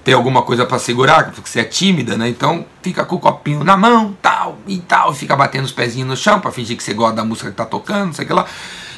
ter 0.04 0.14
alguma 0.14 0.42
coisa 0.42 0.66
para 0.66 0.80
segurar, 0.80 1.32
porque 1.32 1.50
você 1.50 1.60
é 1.60 1.64
tímida, 1.64 2.18
né? 2.18 2.28
Então, 2.28 2.66
fica 2.82 3.06
com 3.06 3.16
o 3.16 3.20
copinho 3.20 3.64
na 3.64 3.78
mão, 3.78 4.16
tal 4.22 4.58
e 4.66 4.80
tal, 4.80 5.14
fica 5.14 5.36
batendo 5.36 5.66
os 5.66 5.72
pezinhos 5.72 6.08
no 6.08 6.18
chão 6.18 6.40
para 6.40 6.52
fingir 6.52 6.76
que 6.76 6.84
você 6.84 6.94
gosta 6.94 7.18
da 7.18 7.24
música 7.24 7.52
que 7.52 7.56
tá 7.56 7.66
tocando, 7.66 8.16
sei 8.16 8.26
que 8.26 8.34
lá. 8.34 8.46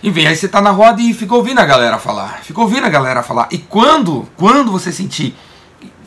Enfim, 0.02 0.26
aí 0.26 0.36
você 0.36 0.48
tá 0.48 0.62
na 0.62 0.72
roda 0.72 1.02
e 1.02 1.14
fica 1.14 1.34
ouvindo 1.34 1.60
a 1.60 1.66
galera 1.66 1.98
falar. 1.98 2.40
Fica 2.44 2.60
ouvindo 2.60 2.86
a 2.86 2.90
galera 2.90 3.24
falar. 3.24 3.48
E 3.52 3.58
quando, 3.58 4.28
quando 4.36 4.72
você 4.72 4.92
sentir 4.92 5.36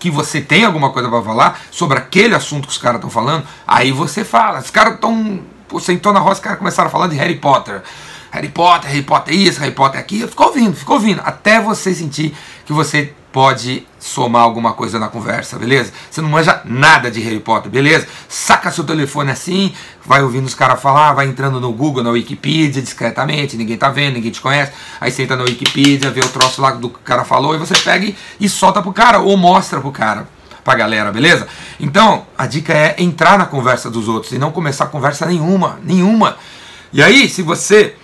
que 0.07 0.11
você 0.11 0.41
tem 0.41 0.65
alguma 0.65 0.91
coisa 0.91 1.09
para 1.09 1.21
falar 1.21 1.61
sobre 1.71 1.99
aquele 1.99 2.35
assunto 2.35 2.67
que 2.69 2.73
os 2.73 2.79
caras 2.79 2.99
estão 2.99 3.11
falando, 3.11 3.45
aí 3.67 3.91
você 3.91 4.25
fala. 4.25 4.61
Os 4.61 4.71
caras 4.71 4.95
estão. 4.95 5.41
Você 5.69 5.93
entrou 5.93 6.15
na 6.15 6.21
roça, 6.21 6.35
os 6.35 6.41
caras 6.41 6.59
começaram 6.59 6.89
falar 6.89 7.09
de 7.09 7.17
Harry 7.17 7.37
Potter. 7.37 7.83
Harry 8.31 8.49
Potter, 8.49 8.89
Harry 8.89 9.03
Potter 9.03 9.35
isso, 9.35 9.59
Harry 9.61 9.75
Potter 9.75 9.99
aquilo. 9.99 10.29
Ficou 10.29 10.47
ouvindo, 10.47 10.77
ficou 10.77 10.95
ouvindo. 10.97 11.21
Até 11.25 11.61
você 11.61 11.93
sentir 11.93 12.37
que 12.65 12.73
você 12.73 13.13
pode 13.37 13.87
somar 14.01 14.41
alguma 14.41 14.73
coisa 14.73 14.99
na 14.99 15.09
conversa, 15.09 15.59
beleza? 15.59 15.93
Você 16.11 16.23
não 16.23 16.31
manja 16.31 16.63
nada 16.65 17.11
de 17.11 17.21
Harry 17.21 17.39
Potter, 17.39 17.71
beleza? 17.71 18.09
Saca 18.31 18.71
seu 18.71 18.83
telefone 18.83 19.31
assim, 19.31 19.75
vai 20.07 20.23
ouvindo 20.23 20.47
os 20.47 20.55
caras 20.55 20.81
falar, 20.81 21.13
vai 21.13 21.27
entrando 21.27 21.61
no 21.61 21.71
Google, 21.71 22.03
na 22.03 22.09
Wikipedia, 22.09 22.81
discretamente, 22.81 23.55
ninguém 23.55 23.77
tá 23.77 23.91
vendo, 23.91 24.15
ninguém 24.15 24.31
te 24.31 24.41
conhece. 24.41 24.73
Aí 24.99 25.11
você 25.11 25.25
entra 25.25 25.37
na 25.37 25.45
Wikipedia, 25.45 26.11
vê 26.11 26.21
o 26.21 26.29
troço 26.31 26.63
lá 26.63 26.71
do 26.71 26.89
que 26.89 26.97
o 26.97 27.01
cara 27.01 27.27
falou 27.27 27.55
e 27.55 27.59
você 27.59 27.77
pega 27.77 28.11
e 28.41 28.49
solta 28.49 28.81
pro 28.81 28.91
cara 28.91 29.19
ou 29.19 29.37
mostra 29.37 29.83
pro 29.83 29.93
cara 29.93 30.27
pra 30.65 30.75
galera, 30.75 31.13
beleza? 31.13 31.47
Então, 31.79 32.25
a 32.39 32.47
dica 32.47 32.73
é 32.73 32.95
entrar 32.97 33.37
na 33.37 33.45
conversa 33.45 33.91
dos 33.91 34.09
outros 34.09 34.33
e 34.33 34.39
não 34.39 34.51
começar 34.51 34.87
conversa 34.87 35.27
nenhuma, 35.27 35.79
nenhuma. 35.85 36.39
E 36.91 37.03
aí, 37.03 37.29
se 37.29 37.43
você 37.43 37.97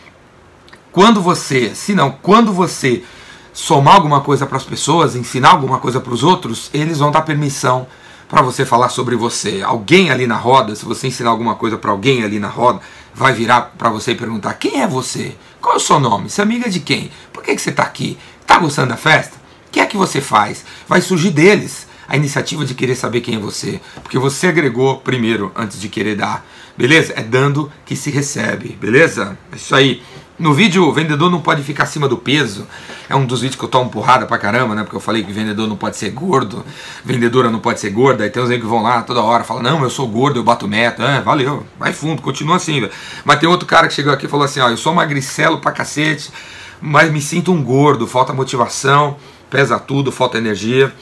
quando 0.93 1.23
você, 1.23 1.75
se 1.75 1.95
não, 1.95 2.11
quando 2.11 2.53
você 2.53 3.03
somar 3.53 3.97
alguma 3.97 4.21
coisa 4.21 4.47
para 4.47 4.57
as 4.57 4.65
pessoas, 4.65 5.15
ensinar 5.15 5.51
alguma 5.51 5.79
coisa 5.79 6.01
para 6.01 6.13
os 6.13 6.23
outros, 6.23 6.71
eles 6.73 6.99
vão 6.99 7.11
dar 7.11 7.23
permissão 7.23 7.87
para 8.29 8.41
você 8.41 8.65
falar 8.65 8.89
sobre 8.89 9.15
você. 9.15 9.63
Alguém 9.63 10.11
ali 10.11 10.27
na 10.27 10.37
roda, 10.37 10.75
se 10.75 10.85
você 10.85 11.09
ensinar 11.09 11.31
alguma 11.31 11.55
coisa 11.55 11.77
para 11.77 11.91
alguém 11.91 12.25
ali 12.25 12.39
na 12.39 12.49
roda, 12.49 12.81
vai 13.15 13.33
virar 13.35 13.73
para 13.77 13.91
você 13.91 14.13
e 14.13 14.15
perguntar: 14.15 14.55
quem 14.55 14.81
é 14.81 14.89
você? 14.89 15.37
Qual 15.61 15.75
é 15.75 15.77
o 15.77 15.81
seu 15.81 16.01
nome? 16.01 16.31
Você 16.31 16.41
é 16.41 16.45
amiga 16.45 16.69
de 16.71 16.81
quem? 16.81 17.11
Por 17.33 17.43
que, 17.43 17.55
que 17.55 17.61
você 17.61 17.71
está 17.71 17.83
aqui? 17.83 18.19
Está 18.41 18.59
gostando 18.59 18.89
da 18.89 18.97
festa? 18.97 19.37
O 19.69 19.71
que 19.71 19.81
é 19.81 19.87
que 19.87 19.97
você 19.97 20.21
faz? 20.21 20.65
Vai 20.89 21.01
surgir 21.01 21.31
deles 21.31 21.87
a 22.09 22.17
iniciativa 22.17 22.65
de 22.65 22.75
querer 22.75 22.95
saber 22.95 23.21
quem 23.21 23.37
é 23.37 23.39
você, 23.39 23.81
porque 24.03 24.19
você 24.19 24.49
agregou 24.49 24.99
primeiro 24.99 25.53
antes 25.55 25.81
de 25.81 25.89
querer 25.89 26.17
dar, 26.17 26.45
beleza? 26.77 27.13
É 27.17 27.23
dando 27.23 27.71
que 27.87 27.97
se 27.97 28.11
recebe, 28.11 28.77
beleza? 28.81 29.39
É 29.53 29.57
isso 29.57 29.75
aí. 29.75 30.03
No 30.43 30.53
vídeo, 30.53 30.89
o 30.89 30.93
vendedor 30.93 31.31
não 31.31 31.41
pode 31.41 31.63
ficar 31.63 31.85
acima 31.85 32.09
do 32.09 32.17
peso. 32.17 32.67
É 33.09 33.15
um 33.15 33.25
dos 33.25 33.43
vídeos 33.43 33.57
que 33.57 33.65
eu 33.65 33.69
tomo 33.69 33.89
porrada 33.89 34.27
pra 34.27 34.37
caramba, 34.37 34.75
né? 34.75 34.83
Porque 34.83 34.97
eu 34.97 35.01
falei 35.01 35.23
que 35.23 35.33
vendedor 35.33 35.69
não 35.69 35.77
pode 35.77 35.97
ser 35.97 36.11
gordo, 36.11 36.67
vendedora 37.05 37.49
não 37.49 37.61
pode 37.61 37.79
ser 37.79 37.91
gorda. 37.91 38.25
Aí 38.25 38.31
tem 38.31 38.43
uns 38.43 38.51
aí 38.51 38.59
que 38.59 38.67
vão 38.67 38.83
lá 38.83 39.03
toda 39.03 39.23
hora, 39.23 39.45
falam, 39.45 39.63
não, 39.63 39.85
eu 39.85 39.89
sou 39.89 40.09
gordo, 40.09 40.41
eu 40.41 40.43
bato 40.43 40.67
meta. 40.67 41.05
É, 41.05 41.21
valeu, 41.21 41.65
vai 41.79 41.93
fundo, 41.93 42.21
continua 42.21 42.57
assim, 42.57 42.81
velho. 42.81 42.93
Mas 43.25 43.39
tem 43.39 43.49
outro 43.49 43.69
cara 43.69 43.87
que 43.87 43.95
chegou 43.95 44.13
aqui 44.13 44.27
e 44.27 44.29
falou 44.29 44.45
assim, 44.45 44.59
ó, 44.59 44.69
eu 44.69 44.77
sou 44.77 44.93
magricelo 44.93 45.59
pra 45.59 45.71
cacete, 45.71 46.33
mas 46.81 47.13
me 47.13 47.21
sinto 47.21 47.53
um 47.53 47.63
gordo, 47.63 48.09
falta 48.09 48.33
motivação, 48.33 49.17
pesa 49.49 49.79
tudo, 49.79 50.11
falta 50.11 50.39
energia. 50.39 50.93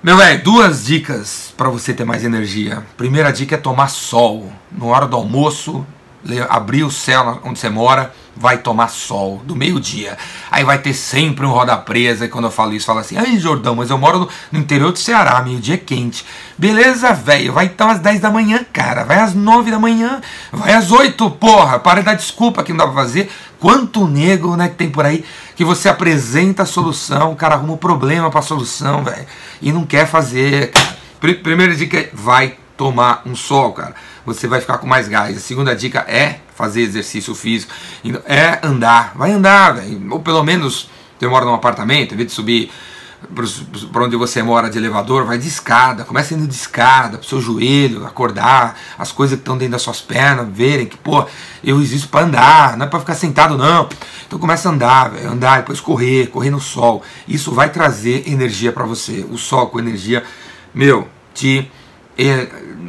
Meu 0.00 0.16
velho, 0.16 0.44
duas 0.44 0.84
dicas 0.84 1.52
para 1.56 1.68
você 1.68 1.92
ter 1.92 2.04
mais 2.04 2.22
energia. 2.22 2.86
Primeira 2.96 3.32
dica 3.32 3.56
é 3.56 3.58
tomar 3.58 3.88
sol. 3.88 4.52
Na 4.70 4.84
hora 4.84 5.08
do 5.08 5.16
almoço, 5.16 5.84
abrir 6.48 6.84
o 6.84 6.90
céu 6.90 7.40
onde 7.44 7.58
você 7.58 7.68
mora 7.68 8.14
vai 8.36 8.58
tomar 8.58 8.88
sol 8.88 9.40
do 9.44 9.54
meio-dia. 9.54 10.16
Aí 10.50 10.64
vai 10.64 10.78
ter 10.78 10.92
sempre 10.92 11.46
um 11.46 11.50
roda 11.50 11.76
presa. 11.76 12.24
E 12.24 12.28
quando 12.28 12.46
eu 12.46 12.50
falo 12.50 12.72
isso, 12.72 12.86
fala 12.86 13.00
assim: 13.00 13.16
Ai, 13.16 13.38
Jordão, 13.38 13.74
mas 13.74 13.90
eu 13.90 13.98
moro 13.98 14.20
no, 14.20 14.28
no 14.52 14.58
interior 14.58 14.92
do 14.92 14.98
Ceará, 14.98 15.42
meio-dia 15.42 15.78
quente. 15.78 16.24
Beleza, 16.56 17.12
velho, 17.12 17.52
vai 17.52 17.66
então 17.66 17.88
às 17.88 17.98
10 17.98 18.20
da 18.20 18.30
manhã, 18.30 18.64
cara. 18.72 19.04
Vai 19.04 19.18
às 19.18 19.34
9 19.34 19.70
da 19.70 19.78
manhã, 19.78 20.20
vai 20.52 20.72
às 20.72 20.90
8, 20.90 21.30
porra. 21.32 21.78
Para 21.78 22.00
de 22.00 22.06
dar 22.06 22.14
desculpa 22.14 22.62
que 22.62 22.72
não 22.72 22.78
dá 22.78 22.84
pra 22.86 22.94
fazer. 22.94 23.30
Quanto 23.58 24.06
nego, 24.06 24.56
né, 24.56 24.68
que 24.68 24.74
tem 24.74 24.90
por 24.90 25.06
aí 25.06 25.24
que 25.56 25.64
você 25.64 25.88
apresenta 25.88 26.64
a 26.64 26.66
solução, 26.66 27.32
o 27.32 27.36
cara 27.36 27.54
arruma 27.54 27.74
o 27.74 27.78
problema 27.78 28.30
pra 28.30 28.42
solução, 28.42 29.02
velho, 29.02 29.26
e 29.62 29.72
não 29.72 29.86
quer 29.86 30.06
fazer, 30.06 30.70
cara. 30.70 30.94
Primeira 31.42 31.74
dica 31.74 31.98
é: 31.98 32.10
vai 32.12 32.56
tomar 32.76 33.22
um 33.24 33.34
sol, 33.34 33.72
cara. 33.72 33.94
Você 34.24 34.46
vai 34.46 34.60
ficar 34.60 34.78
com 34.78 34.86
mais 34.86 35.08
gás. 35.08 35.36
A 35.36 35.40
segunda 35.40 35.74
dica 35.74 36.00
é 36.08 36.40
fazer 36.54 36.82
exercício 36.82 37.34
físico. 37.34 37.72
É 38.26 38.60
andar. 38.62 39.12
Vai 39.14 39.32
andar, 39.32 39.74
velho. 39.74 40.12
Ou 40.12 40.20
pelo 40.20 40.42
menos, 40.42 40.88
você 41.18 41.28
mora 41.28 41.44
num 41.44 41.54
apartamento, 41.54 42.14
em 42.14 42.16
vez 42.16 42.28
de 42.28 42.34
subir 42.34 42.70
para 43.92 44.04
onde 44.04 44.16
você 44.16 44.42
mora 44.42 44.68
de 44.68 44.78
elevador, 44.78 45.24
vai 45.24 45.38
de 45.38 45.48
escada, 45.48 46.04
começa 46.04 46.34
indo 46.34 46.46
de 46.46 46.54
escada, 46.54 47.18
pro 47.18 47.26
seu 47.26 47.40
joelho, 47.40 48.04
acordar, 48.06 48.78
as 48.98 49.12
coisas 49.12 49.36
que 49.36 49.42
estão 49.42 49.56
dentro 49.56 49.72
das 49.72 49.82
suas 49.82 50.00
pernas, 50.00 50.46
verem 50.50 50.86
que, 50.86 50.96
pô, 50.96 51.26
eu 51.62 51.80
existo 51.80 52.08
para 52.08 52.26
andar, 52.26 52.76
não 52.76 52.86
é 52.86 52.88
para 52.88 53.00
ficar 53.00 53.14
sentado 53.14 53.56
não. 53.56 53.88
Então 54.26 54.38
começa 54.38 54.68
a 54.68 54.72
andar, 54.72 55.10
véio, 55.10 55.30
andar, 55.30 55.58
depois 55.58 55.80
correr, 55.80 56.26
correr 56.28 56.50
no 56.50 56.60
sol. 56.60 57.02
Isso 57.26 57.52
vai 57.52 57.70
trazer 57.70 58.28
energia 58.28 58.72
para 58.72 58.84
você. 58.84 59.24
O 59.30 59.38
sol 59.38 59.68
com 59.68 59.78
energia, 59.78 60.22
meu, 60.74 61.08
te 61.32 61.70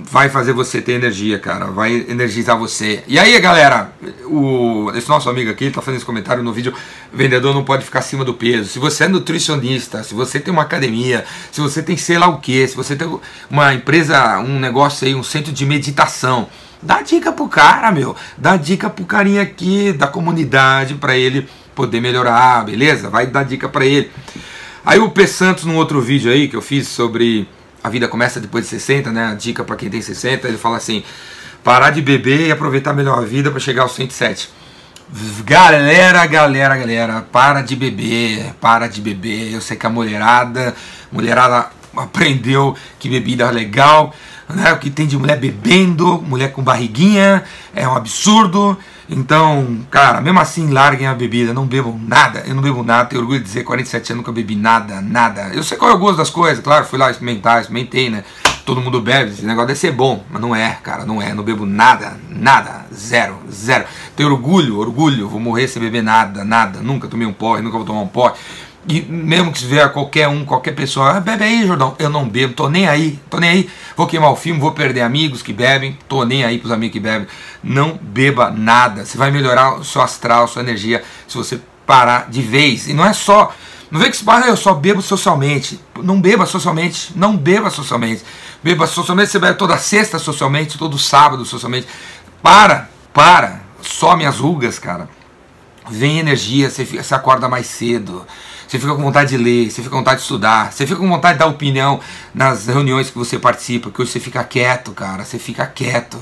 vai 0.09 0.29
fazer 0.29 0.53
você 0.53 0.81
ter 0.81 0.93
energia, 0.93 1.39
cara. 1.39 1.65
Vai 1.65 2.05
energizar 2.07 2.57
você. 2.57 3.03
E 3.07 3.17
aí, 3.17 3.37
galera, 3.39 3.91
o, 4.25 4.91
esse 4.95 5.09
nosso 5.09 5.29
amigo 5.29 5.49
aqui 5.49 5.69
tá 5.71 5.81
fazendo 5.81 5.97
esse 5.97 6.05
comentário 6.05 6.43
no 6.43 6.53
vídeo: 6.53 6.73
vendedor 7.11 7.53
não 7.53 7.63
pode 7.63 7.83
ficar 7.83 7.99
acima 7.99 8.23
do 8.23 8.33
peso. 8.33 8.69
Se 8.69 8.79
você 8.79 9.05
é 9.05 9.07
nutricionista, 9.07 10.03
se 10.03 10.13
você 10.13 10.39
tem 10.39 10.53
uma 10.53 10.63
academia, 10.63 11.25
se 11.51 11.59
você 11.59 11.81
tem 11.81 11.97
sei 11.97 12.17
lá 12.17 12.27
o 12.27 12.39
que, 12.39 12.67
se 12.67 12.75
você 12.75 12.95
tem 12.95 13.19
uma 13.49 13.73
empresa, 13.73 14.39
um 14.39 14.59
negócio 14.59 15.07
aí, 15.07 15.15
um 15.15 15.23
centro 15.23 15.51
de 15.51 15.65
meditação. 15.65 16.47
Dá 16.81 17.01
dica 17.01 17.31
pro 17.31 17.47
cara, 17.47 17.91
meu. 17.91 18.15
Dá 18.37 18.57
dica 18.57 18.89
pro 18.89 19.05
carinha 19.05 19.41
aqui 19.41 19.91
da 19.91 20.07
comunidade 20.07 20.93
para 20.95 21.17
ele 21.17 21.47
poder 21.73 21.99
melhorar, 21.99 22.63
beleza? 22.63 23.09
Vai 23.09 23.25
dar 23.25 23.43
dica 23.43 23.67
para 23.67 23.85
ele. 23.85 24.11
Aí 24.85 24.99
o 24.99 25.09
P 25.09 25.25
Santos, 25.25 25.63
num 25.63 25.77
outro 25.77 25.99
vídeo 25.99 26.31
aí 26.31 26.47
que 26.47 26.55
eu 26.55 26.61
fiz 26.61 26.87
sobre 26.87 27.47
a 27.85 27.89
vida 27.89 28.07
começa 28.07 28.39
depois 28.39 28.63
de 28.63 28.71
60, 28.71 29.11
né? 29.11 29.27
A 29.27 29.35
dica 29.35 29.63
para 29.63 29.75
quem 29.75 29.91
tem 29.91 30.01
60, 30.01 30.47
ele 30.47 30.57
fala 30.57 30.77
assim: 30.77 31.03
parar 31.63 31.91
de 31.91 32.01
beber 32.01 32.47
e 32.47 32.51
aproveitar 32.51 32.93
melhor 32.93 33.19
a 33.19 33.21
vida 33.21 33.51
para 33.51 33.59
chegar 33.59 33.83
aos 33.83 33.93
107. 33.93 34.49
Galera, 35.45 36.25
galera, 36.25 36.75
galera, 36.77 37.21
para 37.31 37.61
de 37.61 37.75
beber, 37.75 38.55
para 38.59 38.87
de 38.87 39.01
beber. 39.01 39.53
Eu 39.53 39.61
sei 39.61 39.77
que 39.77 39.85
a 39.85 39.89
mulherada, 39.89 40.73
mulherada 41.11 41.69
aprendeu 41.97 42.75
que 42.99 43.09
bebida 43.09 43.45
é 43.45 43.51
legal, 43.51 44.13
né? 44.49 44.73
O 44.73 44.77
que 44.77 44.89
tem 44.89 45.07
de 45.07 45.17
mulher 45.17 45.39
bebendo, 45.39 46.21
mulher 46.21 46.51
com 46.51 46.61
barriguinha, 46.61 47.43
é 47.73 47.87
um 47.87 47.95
absurdo. 47.95 48.77
Então, 49.07 49.85
cara, 49.91 50.19
mesmo 50.19 50.39
assim, 50.39 50.71
larguem 50.71 51.07
a 51.07 51.13
bebida, 51.13 51.53
não 51.53 51.65
bebam 51.65 51.99
nada. 52.07 52.43
Eu 52.47 52.55
não 52.55 52.61
bebo 52.61 52.83
nada, 52.83 53.05
tenho 53.05 53.21
orgulho 53.21 53.39
de 53.39 53.45
dizer, 53.45 53.63
47 53.63 54.11
anos 54.11 54.21
nunca 54.21 54.31
bebi 54.31 54.55
nada, 54.55 55.01
nada. 55.01 55.51
Eu 55.53 55.63
sei 55.63 55.77
qual 55.77 55.91
é 55.91 55.93
o 55.93 55.97
gosto 55.99 56.17
das 56.17 56.29
coisas, 56.29 56.63
claro, 56.63 56.85
fui 56.85 56.97
lá 56.97 57.11
experimentar, 57.11 57.61
experimentei, 57.61 58.09
né? 58.09 58.23
Todo 58.65 58.81
mundo 58.81 58.99
bebe, 58.99 59.29
esse 59.29 59.45
negócio 59.45 59.67
deve 59.67 59.79
ser 59.79 59.91
bom, 59.91 60.23
mas 60.27 60.41
não 60.41 60.55
é, 60.55 60.79
cara, 60.81 61.05
não 61.05 61.21
é. 61.21 61.35
Não 61.35 61.43
bebo 61.43 61.67
nada, 61.67 62.17
nada, 62.27 62.87
zero, 62.91 63.37
zero. 63.51 63.85
Tenho 64.15 64.31
orgulho, 64.31 64.79
orgulho, 64.79 65.29
vou 65.29 65.39
morrer 65.39 65.67
sem 65.67 65.79
beber 65.79 66.01
nada, 66.01 66.43
nada. 66.43 66.81
Nunca 66.81 67.07
tomei 67.07 67.27
um 67.27 67.33
porre, 67.33 67.61
nunca 67.61 67.77
vou 67.77 67.85
tomar 67.85 68.01
um 68.01 68.07
porre. 68.07 68.33
E 68.87 69.01
mesmo 69.01 69.51
que 69.51 69.59
se 69.59 69.65
vier 69.65 69.91
qualquer 69.91 70.27
um, 70.27 70.45
qualquer 70.45 70.73
pessoa, 70.73 71.17
ah, 71.17 71.19
bebe 71.19 71.43
aí, 71.43 71.65
Jordão. 71.65 71.95
Eu 71.97 72.09
não 72.09 72.27
bebo, 72.27 72.53
tô 72.53 72.69
nem 72.69 72.87
aí, 72.87 73.19
tô 73.29 73.39
nem 73.39 73.49
aí. 73.49 73.69
Vou 73.97 74.05
queimar 74.05 74.31
o 74.31 74.35
filme, 74.35 74.59
vou 74.59 74.73
perder 74.73 75.01
amigos 75.01 75.41
que 75.41 75.51
bebem, 75.51 75.97
tô 76.07 76.23
nem 76.23 76.43
aí 76.43 76.59
pros 76.59 76.71
amigos 76.71 76.93
que 76.93 76.99
bebem. 76.99 77.27
Não 77.63 77.99
beba 77.99 78.51
nada. 78.51 79.03
Você 79.03 79.17
vai 79.17 79.31
melhorar 79.31 79.79
o 79.79 79.83
seu 79.83 80.01
astral, 80.01 80.47
sua 80.47 80.61
energia, 80.61 81.03
se 81.27 81.35
você 81.35 81.59
parar 81.85 82.29
de 82.29 82.41
vez. 82.43 82.87
E 82.87 82.93
não 82.93 83.03
é 83.03 83.13
só. 83.13 83.51
Não 83.89 83.99
vem 83.99 84.11
que 84.11 84.17
se 84.17 84.23
barra, 84.23 84.47
eu 84.47 84.57
só 84.57 84.73
bebo 84.73 85.01
socialmente. 85.01 85.79
Não 86.03 86.21
beba 86.21 86.45
socialmente. 86.45 87.11
Não 87.15 87.35
beba 87.35 87.71
socialmente. 87.71 88.23
Beba 88.61 88.85
socialmente, 88.85 89.31
você 89.31 89.39
bebe 89.39 89.57
toda 89.57 89.77
sexta 89.79 90.19
socialmente, 90.19 90.77
todo 90.77 90.97
sábado 90.99 91.43
socialmente. 91.43 91.87
Para, 92.41 92.89
para. 93.11 93.61
Some 93.81 94.25
as 94.25 94.37
rugas, 94.37 94.77
cara. 94.77 95.09
Vem 95.89 96.19
energia, 96.19 96.69
você, 96.69 96.83
fica, 96.83 97.03
você 97.03 97.13
acorda 97.13 97.47
mais 97.47 97.67
cedo 97.67 98.25
você 98.67 98.79
fica 98.79 98.95
com 98.95 99.01
vontade 99.01 99.29
de 99.29 99.37
ler, 99.37 99.69
você 99.69 99.81
fica 99.81 99.89
com 99.89 99.97
vontade 99.97 100.17
de 100.17 100.23
estudar, 100.23 100.71
você 100.71 100.85
fica 100.85 100.99
com 100.99 101.07
vontade 101.07 101.33
de 101.33 101.39
dar 101.39 101.47
opinião 101.47 101.99
nas 102.33 102.67
reuniões 102.67 103.09
que 103.09 103.17
você 103.17 103.37
participa, 103.37 103.89
que 103.91 104.01
hoje 104.01 104.11
você 104.11 104.19
fica 104.19 104.43
quieto, 104.43 104.91
cara, 104.91 105.23
você 105.23 105.37
fica 105.37 105.65
quieto. 105.65 106.19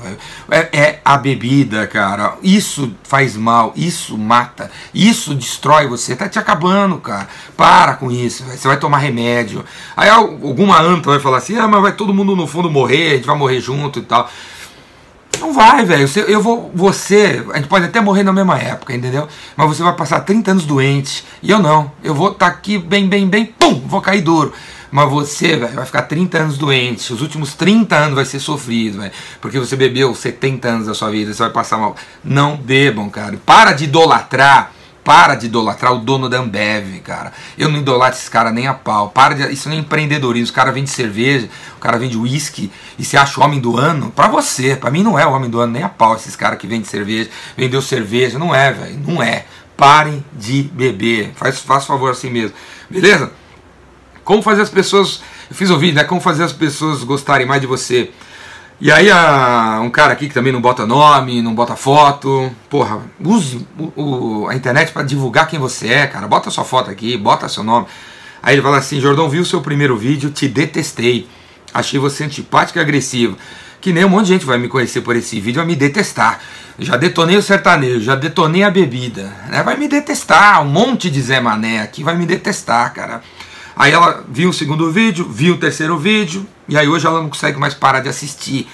É, 0.50 0.68
é 0.72 1.00
a 1.04 1.16
bebida, 1.16 1.86
cara. 1.86 2.36
Isso 2.42 2.94
faz 3.02 3.36
mal, 3.36 3.72
isso 3.76 4.16
mata, 4.18 4.70
isso 4.92 5.34
destrói 5.34 5.86
você, 5.86 6.14
tá 6.14 6.28
te 6.28 6.38
acabando, 6.38 6.98
cara. 6.98 7.28
Para 7.56 7.94
com 7.94 8.10
isso, 8.10 8.44
você 8.44 8.68
vai 8.68 8.78
tomar 8.78 8.98
remédio. 8.98 9.64
Aí 9.96 10.08
alguma 10.08 10.80
anta 10.80 11.10
vai 11.10 11.20
falar 11.20 11.38
assim: 11.38 11.56
ah, 11.56 11.68
mas 11.68 11.82
vai 11.82 11.92
todo 11.92 12.14
mundo 12.14 12.36
no 12.36 12.46
fundo 12.46 12.70
morrer, 12.70 13.12
a 13.12 13.16
gente 13.16 13.26
vai 13.26 13.36
morrer 13.36 13.60
junto 13.60 13.98
e 13.98 14.02
tal. 14.02 14.30
Não 15.40 15.52
vai, 15.52 15.84
velho. 15.84 16.08
Eu 16.26 16.42
vou. 16.42 16.70
Você. 16.74 17.44
A 17.52 17.56
gente 17.56 17.68
pode 17.68 17.86
até 17.86 18.00
morrer 18.00 18.22
na 18.22 18.32
mesma 18.32 18.58
época, 18.58 18.94
entendeu? 18.94 19.28
Mas 19.56 19.68
você 19.68 19.82
vai 19.82 19.94
passar 19.94 20.20
30 20.20 20.50
anos 20.50 20.66
doente. 20.66 21.24
E 21.42 21.50
eu 21.50 21.58
não. 21.58 21.90
Eu 22.02 22.14
vou 22.14 22.32
estar 22.32 22.50
tá 22.50 22.52
aqui 22.52 22.78
bem, 22.78 23.08
bem, 23.08 23.28
bem. 23.28 23.46
Pum! 23.46 23.82
Vou 23.86 24.00
cair 24.00 24.20
duro. 24.20 24.52
Mas 24.90 25.10
você, 25.10 25.56
velho, 25.56 25.74
vai 25.74 25.86
ficar 25.86 26.02
30 26.02 26.38
anos 26.38 26.58
doente. 26.58 27.12
Os 27.12 27.20
últimos 27.20 27.54
30 27.54 27.96
anos 27.96 28.14
vai 28.14 28.24
ser 28.24 28.38
sofrido, 28.38 28.98
velho. 28.98 29.12
Porque 29.40 29.58
você 29.58 29.74
bebeu 29.74 30.14
70 30.14 30.68
anos 30.68 30.86
da 30.86 30.94
sua 30.94 31.10
vida. 31.10 31.32
Você 31.32 31.42
vai 31.42 31.50
passar 31.50 31.78
mal. 31.78 31.96
Não 32.22 32.56
bebam, 32.56 33.10
cara. 33.10 33.36
Para 33.44 33.72
de 33.72 33.84
idolatrar 33.84 34.73
para 35.04 35.34
de 35.34 35.46
idolatrar 35.46 35.92
o 35.92 35.98
dono 35.98 36.30
da 36.30 36.38
Ambev, 36.38 37.00
cara. 37.00 37.30
Eu 37.58 37.68
não 37.68 37.78
idolatro 37.78 38.18
esse 38.18 38.30
cara 38.30 38.50
nem 38.50 38.66
a 38.66 38.72
pau. 38.72 39.10
Para 39.10 39.34
de, 39.34 39.52
isso 39.52 39.68
não 39.68 39.76
é 39.76 39.78
empreendedorismo. 39.78 40.50
O 40.50 40.54
cara 40.54 40.72
vende 40.72 40.88
cerveja, 40.88 41.48
o 41.76 41.78
cara 41.78 41.98
vende 41.98 42.16
uísque 42.16 42.72
e 42.98 43.04
se 43.04 43.14
acha 43.16 43.38
o 43.38 43.44
homem 43.44 43.60
do 43.60 43.76
ano. 43.76 44.10
Para 44.10 44.28
você, 44.28 44.74
para 44.74 44.90
mim 44.90 45.02
não 45.02 45.18
é 45.18 45.26
o 45.26 45.32
homem 45.32 45.50
do 45.50 45.60
ano 45.60 45.74
nem 45.74 45.82
a 45.82 45.88
pau. 45.90 46.16
Esses 46.16 46.34
caras 46.34 46.58
que 46.58 46.66
vendem 46.66 46.84
cerveja, 46.84 47.28
vendeu 47.54 47.82
cerveja. 47.82 48.38
Não 48.38 48.54
é, 48.54 48.72
velho. 48.72 48.98
Não 49.06 49.22
é. 49.22 49.44
Parem 49.76 50.24
de 50.32 50.62
beber. 50.62 51.32
Faz, 51.36 51.58
faz 51.58 51.84
favor 51.84 52.10
assim 52.10 52.30
mesmo. 52.30 52.56
Beleza? 52.88 53.30
Como 54.24 54.40
fazer 54.40 54.62
as 54.62 54.70
pessoas. 54.70 55.22
Eu 55.50 55.54
fiz 55.54 55.68
o 55.68 55.78
vídeo, 55.78 55.96
né? 55.96 56.04
Como 56.04 56.20
fazer 56.20 56.44
as 56.44 56.52
pessoas 56.52 57.04
gostarem 57.04 57.46
mais 57.46 57.60
de 57.60 57.66
você. 57.66 58.10
E 58.80 58.90
aí 58.90 59.10
a, 59.10 59.80
um 59.82 59.90
cara 59.90 60.12
aqui 60.12 60.28
que 60.28 60.34
também 60.34 60.52
não 60.52 60.60
bota 60.60 60.84
nome, 60.84 61.40
não 61.40 61.54
bota 61.54 61.76
foto. 61.76 62.50
Porra, 62.68 63.00
use 63.20 63.66
o, 63.78 64.02
o, 64.02 64.48
a 64.48 64.54
internet 64.54 64.92
para 64.92 65.02
divulgar 65.02 65.46
quem 65.46 65.58
você 65.58 65.88
é, 65.88 66.06
cara. 66.06 66.26
Bota 66.26 66.50
sua 66.50 66.64
foto 66.64 66.90
aqui, 66.90 67.16
bota 67.16 67.48
seu 67.48 67.62
nome. 67.62 67.86
Aí 68.42 68.56
ele 68.56 68.62
fala 68.62 68.78
assim, 68.78 69.00
Jordão, 69.00 69.28
viu 69.28 69.44
seu 69.44 69.60
primeiro 69.60 69.96
vídeo, 69.96 70.30
te 70.30 70.48
detestei. 70.48 71.28
Achei 71.72 71.98
você 71.98 72.24
antipático 72.24 72.78
e 72.78 72.82
agressivo. 72.82 73.38
Que 73.80 73.92
nem 73.92 74.04
um 74.04 74.08
monte 74.08 74.26
de 74.26 74.32
gente 74.32 74.46
vai 74.46 74.58
me 74.58 74.68
conhecer 74.68 75.00
por 75.02 75.14
esse 75.16 75.40
vídeo, 75.40 75.60
vai 75.60 75.66
me 75.66 75.76
detestar. 75.76 76.40
Já 76.78 76.96
detonei 76.96 77.36
o 77.36 77.42
sertanejo, 77.42 78.00
já 78.00 78.14
detonei 78.14 78.64
a 78.64 78.70
bebida. 78.70 79.32
Né? 79.48 79.62
Vai 79.62 79.76
me 79.76 79.88
detestar, 79.88 80.62
um 80.62 80.68
monte 80.68 81.10
de 81.10 81.20
Zé 81.22 81.40
Mané 81.40 81.80
aqui 81.80 82.02
vai 82.02 82.16
me 82.16 82.26
detestar, 82.26 82.92
cara. 82.92 83.22
Aí 83.76 83.92
ela 83.92 84.24
viu 84.28 84.50
o 84.50 84.52
segundo 84.52 84.90
vídeo, 84.90 85.28
viu 85.28 85.54
o 85.54 85.58
terceiro 85.58 85.98
vídeo, 85.98 86.46
e 86.68 86.76
aí 86.76 86.88
hoje 86.88 87.06
ela 87.06 87.20
não 87.20 87.28
consegue 87.28 87.58
mais 87.58 87.74
parar 87.74 88.00
de 88.00 88.08
assistir. 88.08 88.68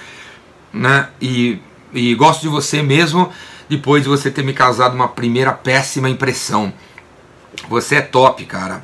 Né? 0.73 1.09
E, 1.21 1.59
e 1.93 2.13
gosto 2.15 2.41
de 2.41 2.47
você 2.47 2.81
mesmo 2.81 3.31
depois 3.67 4.03
de 4.03 4.09
você 4.09 4.29
ter 4.29 4.43
me 4.43 4.53
causado 4.53 4.93
uma 4.93 5.07
primeira 5.07 5.51
péssima 5.51 6.09
impressão. 6.09 6.73
Você 7.69 7.95
é 7.95 8.01
top, 8.01 8.45
cara. 8.45 8.83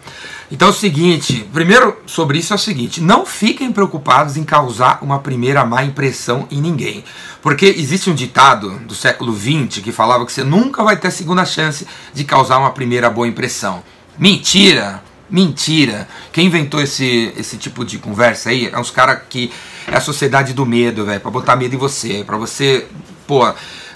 Então 0.50 0.70
é 0.70 0.72
o 0.72 0.74
seguinte, 0.74 1.46
primeiro 1.52 1.98
sobre 2.06 2.38
isso 2.38 2.54
é 2.54 2.56
o 2.56 2.60
seguinte, 2.60 3.02
não 3.02 3.26
fiquem 3.26 3.72
preocupados 3.72 4.38
em 4.38 4.46
causar 4.46 5.00
uma 5.02 5.20
primeira 5.20 5.66
má 5.66 5.84
impressão 5.84 6.48
em 6.50 6.62
ninguém. 6.62 7.04
Porque 7.42 7.66
existe 7.66 8.10
um 8.10 8.16
ditado 8.16 8.80
do 8.80 8.96
século 8.96 9.36
XX 9.36 9.84
que 9.84 9.92
falava 9.92 10.26
que 10.26 10.32
você 10.32 10.44
nunca 10.44 10.84
vai 10.84 10.96
ter 10.96 11.10
a 11.10 11.12
segunda 11.12 11.46
chance 11.46 11.86
de 12.14 12.24
causar 12.24 12.60
uma 12.60 12.72
primeira 12.72 13.10
boa 13.10 13.28
impressão. 13.28 13.84
Mentira! 14.18 15.07
Mentira. 15.30 16.08
Quem 16.32 16.48
inventou 16.48 16.82
esse, 16.82 17.34
esse 17.38 17.58
tipo 17.58 17.84
de 17.84 17.98
conversa 17.98 18.50
aí 18.50 18.70
é 18.72 18.80
uns 18.80 18.92
caras 18.92 19.22
que. 19.30 19.52
É 19.90 19.96
a 19.96 20.02
sociedade 20.02 20.54
do 20.54 20.66
medo, 20.66 21.06
velho. 21.06 21.20
Pra 21.20 21.32
botar 21.32 21.56
medo 21.56 21.76
em 21.76 21.78
você. 21.78 22.24
Pra 22.26 22.38
você. 22.38 22.88
Pô, 23.26 23.54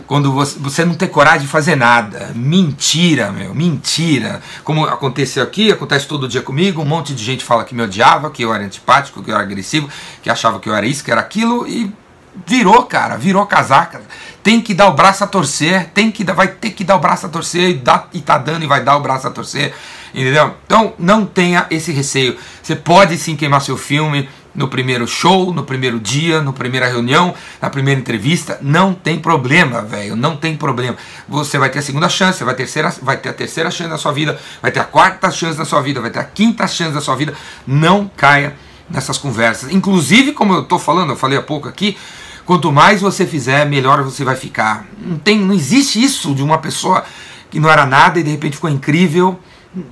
quando 0.07 0.31
você, 0.31 0.59
você 0.59 0.85
não 0.85 0.93
ter 0.93 1.07
coragem 1.07 1.41
de 1.41 1.47
fazer 1.47 1.75
nada. 1.75 2.31
Mentira, 2.35 3.31
meu. 3.31 3.53
Mentira. 3.53 4.41
Como 4.63 4.85
aconteceu 4.85 5.43
aqui, 5.43 5.71
acontece 5.71 6.07
todo 6.07 6.27
dia 6.27 6.41
comigo. 6.41 6.81
Um 6.81 6.85
monte 6.85 7.13
de 7.13 7.23
gente 7.23 7.43
fala 7.43 7.63
que 7.63 7.73
me 7.73 7.81
odiava, 7.81 8.29
que 8.29 8.43
eu 8.43 8.53
era 8.53 8.63
antipático, 8.63 9.23
que 9.23 9.31
eu 9.31 9.35
era 9.35 9.43
agressivo, 9.43 9.89
que 10.21 10.29
achava 10.29 10.59
que 10.59 10.69
eu 10.69 10.75
era 10.75 10.85
isso, 10.85 11.03
que 11.03 11.11
era 11.11 11.21
aquilo. 11.21 11.67
E 11.67 11.93
virou, 12.45 12.83
cara. 12.83 13.17
Virou 13.17 13.45
casaca. 13.45 14.01
Tem 14.43 14.61
que 14.61 14.73
dar 14.73 14.87
o 14.87 14.93
braço 14.93 15.23
a 15.23 15.27
torcer. 15.27 15.89
Tem 15.93 16.11
que, 16.11 16.23
vai 16.23 16.47
ter 16.47 16.71
que 16.71 16.83
dar 16.83 16.95
o 16.95 16.99
braço 16.99 17.25
a 17.25 17.29
torcer. 17.29 17.69
E, 17.69 17.73
dá, 17.75 18.07
e 18.13 18.21
tá 18.21 18.37
dando 18.37 18.63
e 18.63 18.67
vai 18.67 18.83
dar 18.83 18.97
o 18.97 19.01
braço 19.01 19.27
a 19.27 19.31
torcer 19.31 19.73
Entendeu? 20.13 20.55
Então 20.65 20.93
não 20.99 21.25
tenha 21.25 21.65
esse 21.69 21.91
receio. 21.91 22.37
Você 22.61 22.75
pode 22.75 23.17
sim 23.17 23.35
queimar 23.35 23.61
seu 23.61 23.77
filme 23.77 24.29
no 24.53 24.67
primeiro 24.67 25.07
show, 25.07 25.53
no 25.53 25.63
primeiro 25.63 25.97
dia, 25.97 26.41
na 26.41 26.51
primeira 26.51 26.85
reunião, 26.85 27.33
na 27.61 27.69
primeira 27.69 27.97
entrevista, 27.97 28.59
não 28.61 28.93
tem 28.93 29.17
problema, 29.17 29.81
velho, 29.81 30.13
não 30.13 30.35
tem 30.35 30.57
problema. 30.57 30.97
Você 31.29 31.57
vai 31.57 31.69
ter 31.69 31.79
a 31.79 31.81
segunda 31.81 32.09
chance, 32.09 32.43
vai 32.43 32.53
terceira, 32.53 32.93
vai 33.01 33.15
ter 33.15 33.29
a 33.29 33.33
terceira 33.33 33.71
chance 33.71 33.89
da 33.89 33.97
sua 33.97 34.11
vida, 34.11 34.37
vai 34.61 34.69
ter 34.69 34.81
a 34.81 34.83
quarta 34.83 35.31
chance 35.31 35.57
da 35.57 35.63
sua 35.63 35.81
vida, 35.81 36.01
vai 36.01 36.11
ter 36.11 36.19
a 36.19 36.25
quinta 36.25 36.67
chance 36.67 36.93
da 36.93 36.99
sua 36.99 37.15
vida. 37.15 37.33
Não 37.65 38.11
caia 38.17 38.53
nessas 38.89 39.17
conversas. 39.17 39.71
Inclusive, 39.71 40.33
como 40.33 40.53
eu 40.53 40.63
estou 40.63 40.77
falando, 40.77 41.11
eu 41.11 41.15
falei 41.15 41.37
há 41.37 41.41
pouco 41.41 41.69
aqui, 41.69 41.97
quanto 42.51 42.69
mais 42.69 42.99
você 42.99 43.25
fizer, 43.25 43.65
melhor 43.65 44.03
você 44.03 44.25
vai 44.25 44.35
ficar. 44.35 44.85
Não 45.01 45.17
tem, 45.17 45.39
não 45.39 45.55
existe 45.55 46.03
isso 46.03 46.35
de 46.35 46.43
uma 46.43 46.57
pessoa 46.57 47.05
que 47.49 47.61
não 47.61 47.69
era 47.69 47.85
nada 47.85 48.19
e 48.19 48.23
de 48.23 48.29
repente 48.29 48.57
ficou 48.57 48.69
incrível 48.69 49.39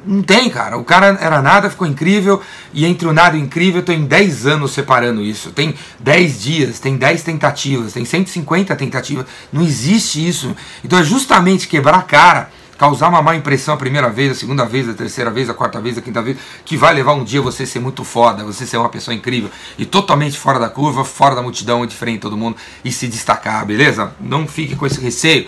não 0.05 0.21
tem, 0.21 0.49
cara. 0.49 0.77
O 0.77 0.83
cara 0.83 1.17
era 1.21 1.41
nada, 1.41 1.69
ficou 1.69 1.87
incrível, 1.87 2.41
e 2.73 2.85
entre 2.85 3.07
o 3.07 3.13
nada 3.13 3.37
e 3.37 3.39
o 3.39 3.43
incrível, 3.45 3.79
eu 3.79 3.85
tô 3.85 3.93
em 3.93 4.03
10 4.03 4.45
anos 4.45 4.71
separando 4.71 5.21
isso. 5.21 5.51
Tem 5.51 5.73
10 6.01 6.41
dias, 6.41 6.79
tem 6.81 6.97
10 6.97 7.23
tentativas, 7.23 7.93
tem 7.93 8.03
150 8.03 8.75
tentativas. 8.75 9.25
Não 9.53 9.61
existe 9.61 10.27
isso. 10.27 10.53
Então 10.83 10.99
é 10.99 11.03
justamente 11.03 11.65
quebrar 11.65 11.99
a 11.99 12.01
cara 12.01 12.49
causar 12.79 13.09
uma 13.09 13.21
má 13.21 13.35
impressão 13.35 13.73
a 13.73 13.77
primeira 13.77 14.09
vez, 14.09 14.31
a 14.31 14.35
segunda 14.35 14.65
vez, 14.65 14.87
a 14.87 14.93
terceira 14.93 15.29
vez, 15.29 15.49
a 15.49 15.53
quarta 15.53 15.81
vez, 15.81 15.97
a 15.97 16.01
quinta 16.01 16.21
vez, 16.21 16.37
que 16.63 16.77
vai 16.77 16.93
levar 16.93 17.13
um 17.13 17.25
dia 17.25 17.41
você 17.41 17.65
ser 17.65 17.81
muito 17.81 18.05
foda, 18.05 18.45
você 18.45 18.65
ser 18.65 18.77
uma 18.77 18.87
pessoa 18.87 19.13
incrível 19.13 19.51
e 19.77 19.85
totalmente 19.85 20.39
fora 20.39 20.57
da 20.57 20.69
curva, 20.69 21.03
fora 21.03 21.35
da 21.35 21.41
multidão, 21.41 21.85
diferente 21.85 22.15
de 22.15 22.21
todo 22.21 22.37
mundo 22.37 22.55
e 22.83 22.89
se 22.89 23.09
destacar, 23.09 23.65
beleza? 23.65 24.13
Não 24.17 24.47
fique 24.47 24.77
com 24.77 24.87
esse 24.87 25.01
receio, 25.01 25.45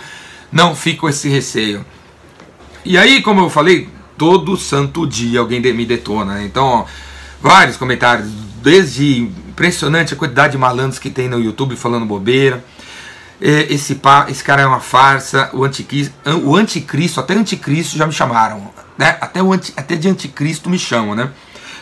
não 0.51 0.75
fique 0.75 0.99
com 0.99 1.07
esse 1.07 1.29
receio. 1.29 1.85
E 2.83 2.97
aí, 2.97 3.21
como 3.21 3.39
eu 3.39 3.49
falei, 3.49 3.87
todo 4.17 4.57
santo 4.57 5.07
dia 5.07 5.39
alguém 5.39 5.61
me 5.61 5.85
detona, 5.85 6.33
né? 6.33 6.43
Então, 6.43 6.65
ó, 6.65 6.85
vários 7.41 7.77
comentários, 7.77 8.29
desde 8.61 9.19
impressionante 9.19 10.13
a 10.13 10.17
quantidade 10.17 10.51
de 10.51 10.57
malandros 10.57 10.99
que 10.99 11.09
tem 11.09 11.29
no 11.29 11.39
YouTube 11.39 11.77
falando 11.77 12.05
bobeira 12.05 12.61
é, 13.41 13.73
esse, 13.73 13.99
esse 14.29 14.43
cara 14.43 14.61
é 14.61 14.65
uma 14.65 14.79
farsa, 14.79 15.49
o 15.53 15.63
anticristo, 15.63 16.13
o 16.43 16.55
anticristo, 16.55 17.19
até 17.19 17.33
anticristo 17.33 17.97
já 17.97 18.05
me 18.05 18.13
chamaram, 18.13 18.71
né? 18.97 19.17
Até, 19.19 19.41
o 19.41 19.51
anti, 19.51 19.73
até 19.75 19.95
de 19.95 20.07
anticristo 20.07 20.69
me 20.69 20.77
chamam, 20.77 21.15
né? 21.15 21.31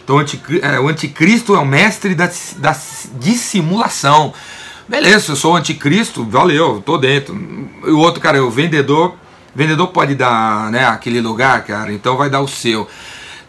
Então 0.02 0.16
o, 0.16 0.20
anticristo, 0.20 0.66
é, 0.66 0.80
o 0.80 0.88
anticristo 0.88 1.56
é 1.56 1.60
o 1.60 1.66
mestre 1.66 2.16
da, 2.16 2.32
da 2.58 2.76
dissimulação. 3.20 4.34
Beleza, 4.88 5.34
eu 5.34 5.36
sou 5.36 5.54
o 5.54 5.56
anticristo, 5.58 6.24
valeu, 6.24 6.82
tô 6.84 6.98
dentro. 6.98 7.38
E 7.86 7.92
o 7.92 8.00
outro, 8.00 8.22
cara, 8.22 8.38
é 8.38 8.42
o 8.42 8.50
vendedor. 8.50 9.16
Vendedor 9.54 9.88
pode 9.88 10.16
dar, 10.16 10.72
né, 10.72 10.86
aquele 10.86 11.20
lugar, 11.20 11.64
cara, 11.66 11.92
então 11.92 12.16
vai 12.16 12.30
dar 12.30 12.40
o 12.40 12.48
seu. 12.48 12.88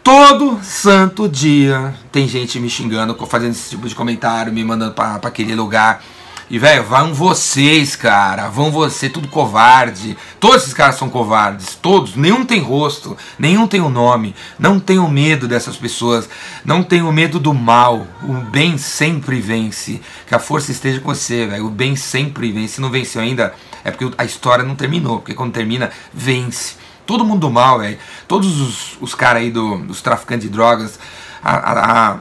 Todo 0.03 0.59
santo 0.63 1.29
dia 1.29 1.93
tem 2.11 2.27
gente 2.27 2.59
me 2.59 2.69
xingando, 2.69 3.15
fazendo 3.25 3.51
esse 3.51 3.69
tipo 3.69 3.87
de 3.87 3.95
comentário, 3.95 4.51
me 4.51 4.63
mandando 4.63 4.93
para 4.93 5.15
aquele 5.23 5.55
lugar. 5.55 6.03
E, 6.49 6.59
velho, 6.59 6.83
vão 6.83 7.13
vocês, 7.13 7.95
cara. 7.95 8.49
Vão 8.49 8.71
você, 8.71 9.09
tudo 9.09 9.27
covarde. 9.27 10.17
Todos 10.39 10.63
esses 10.63 10.73
caras 10.73 10.95
são 10.95 11.09
covardes. 11.09 11.75
Todos. 11.75 12.15
Nenhum 12.15 12.45
tem 12.45 12.59
rosto. 12.59 13.15
Nenhum 13.39 13.67
tem 13.67 13.79
o 13.79 13.85
um 13.85 13.89
nome. 13.89 14.35
Não 14.59 14.79
tenham 14.79 15.09
medo 15.09 15.47
dessas 15.47 15.77
pessoas. 15.77 16.29
Não 16.65 16.83
tenham 16.83 17.11
medo 17.11 17.39
do 17.39 17.53
mal. 17.53 18.05
O 18.23 18.33
bem 18.33 18.77
sempre 18.77 19.39
vence. 19.39 20.01
Que 20.27 20.35
a 20.35 20.39
força 20.39 20.71
esteja 20.71 20.99
com 20.99 21.13
você, 21.13 21.45
velho. 21.47 21.67
O 21.67 21.69
bem 21.69 21.95
sempre 21.95 22.51
vence. 22.51 22.75
Se 22.75 22.81
não 22.81 22.89
venceu 22.89 23.21
ainda, 23.21 23.53
é 23.83 23.91
porque 23.91 24.13
a 24.17 24.25
história 24.25 24.63
não 24.63 24.75
terminou. 24.75 25.19
Porque 25.19 25.33
quando 25.33 25.53
termina, 25.53 25.89
vence. 26.13 26.75
Todo 27.05 27.25
mundo 27.25 27.41
do 27.41 27.49
mal, 27.49 27.79
velho. 27.79 27.97
Todos 28.27 28.59
os, 28.59 28.97
os 28.99 29.15
caras 29.15 29.41
aí 29.41 29.51
do, 29.51 29.77
dos 29.77 30.01
traficantes 30.01 30.47
de 30.47 30.53
drogas. 30.53 30.99
a, 31.41 31.55
a, 31.55 32.11
a 32.11 32.19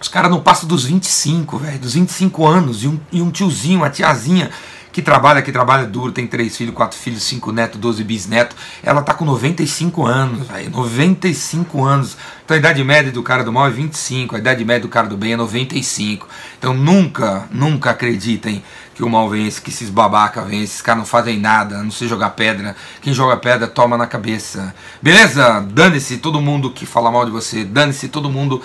os 0.00 0.08
caras 0.08 0.30
não 0.30 0.40
passam 0.40 0.66
dos 0.66 0.84
25, 0.84 1.58
velho, 1.58 1.78
dos 1.78 1.92
25 1.92 2.46
anos, 2.46 2.82
e 2.82 2.88
um, 2.88 2.98
e 3.12 3.20
um 3.20 3.30
tiozinho, 3.30 3.80
uma 3.80 3.90
tiazinha 3.90 4.50
que 4.92 5.02
trabalha, 5.02 5.42
que 5.42 5.52
trabalha 5.52 5.86
duro, 5.86 6.10
tem 6.10 6.26
três 6.26 6.56
filhos, 6.56 6.74
quatro 6.74 6.98
filhos, 6.98 7.22
cinco 7.22 7.52
netos, 7.52 7.78
doze 7.78 8.02
bisnetos, 8.02 8.56
ela 8.82 9.02
tá 9.02 9.14
com 9.14 9.24
95 9.24 10.06
anos, 10.06 10.46
velho, 10.48 10.70
95 10.70 11.84
anos. 11.84 12.16
Então 12.44 12.56
a 12.56 12.58
idade 12.58 12.82
média 12.82 13.12
do 13.12 13.22
cara 13.22 13.44
do 13.44 13.52
mal 13.52 13.66
é 13.66 13.70
25, 13.70 14.34
a 14.34 14.38
idade 14.38 14.64
média 14.64 14.82
do 14.82 14.88
cara 14.88 15.06
do 15.06 15.16
bem 15.16 15.34
é 15.34 15.36
95. 15.36 16.26
Então 16.58 16.74
nunca, 16.74 17.46
nunca 17.52 17.90
acreditem 17.90 18.62
que 18.94 19.04
o 19.04 19.08
mal 19.08 19.28
vence, 19.28 19.60
que 19.60 19.70
esses 19.70 19.88
babaca 19.88 20.42
vence, 20.42 20.64
esses 20.64 20.82
caras 20.82 20.98
não 20.98 21.06
fazem 21.06 21.38
nada, 21.38 21.82
não 21.82 21.90
sei 21.90 22.08
jogar 22.08 22.30
pedra. 22.30 22.74
Quem 23.00 23.14
joga 23.14 23.36
pedra 23.36 23.68
toma 23.68 23.96
na 23.96 24.06
cabeça. 24.06 24.74
Beleza? 25.00 25.60
Dane-se 25.60 26.16
todo 26.16 26.40
mundo 26.40 26.70
que 26.70 26.84
fala 26.84 27.10
mal 27.10 27.24
de 27.24 27.30
você, 27.30 27.64
dane-se 27.64 28.08
todo 28.08 28.28
mundo 28.28 28.60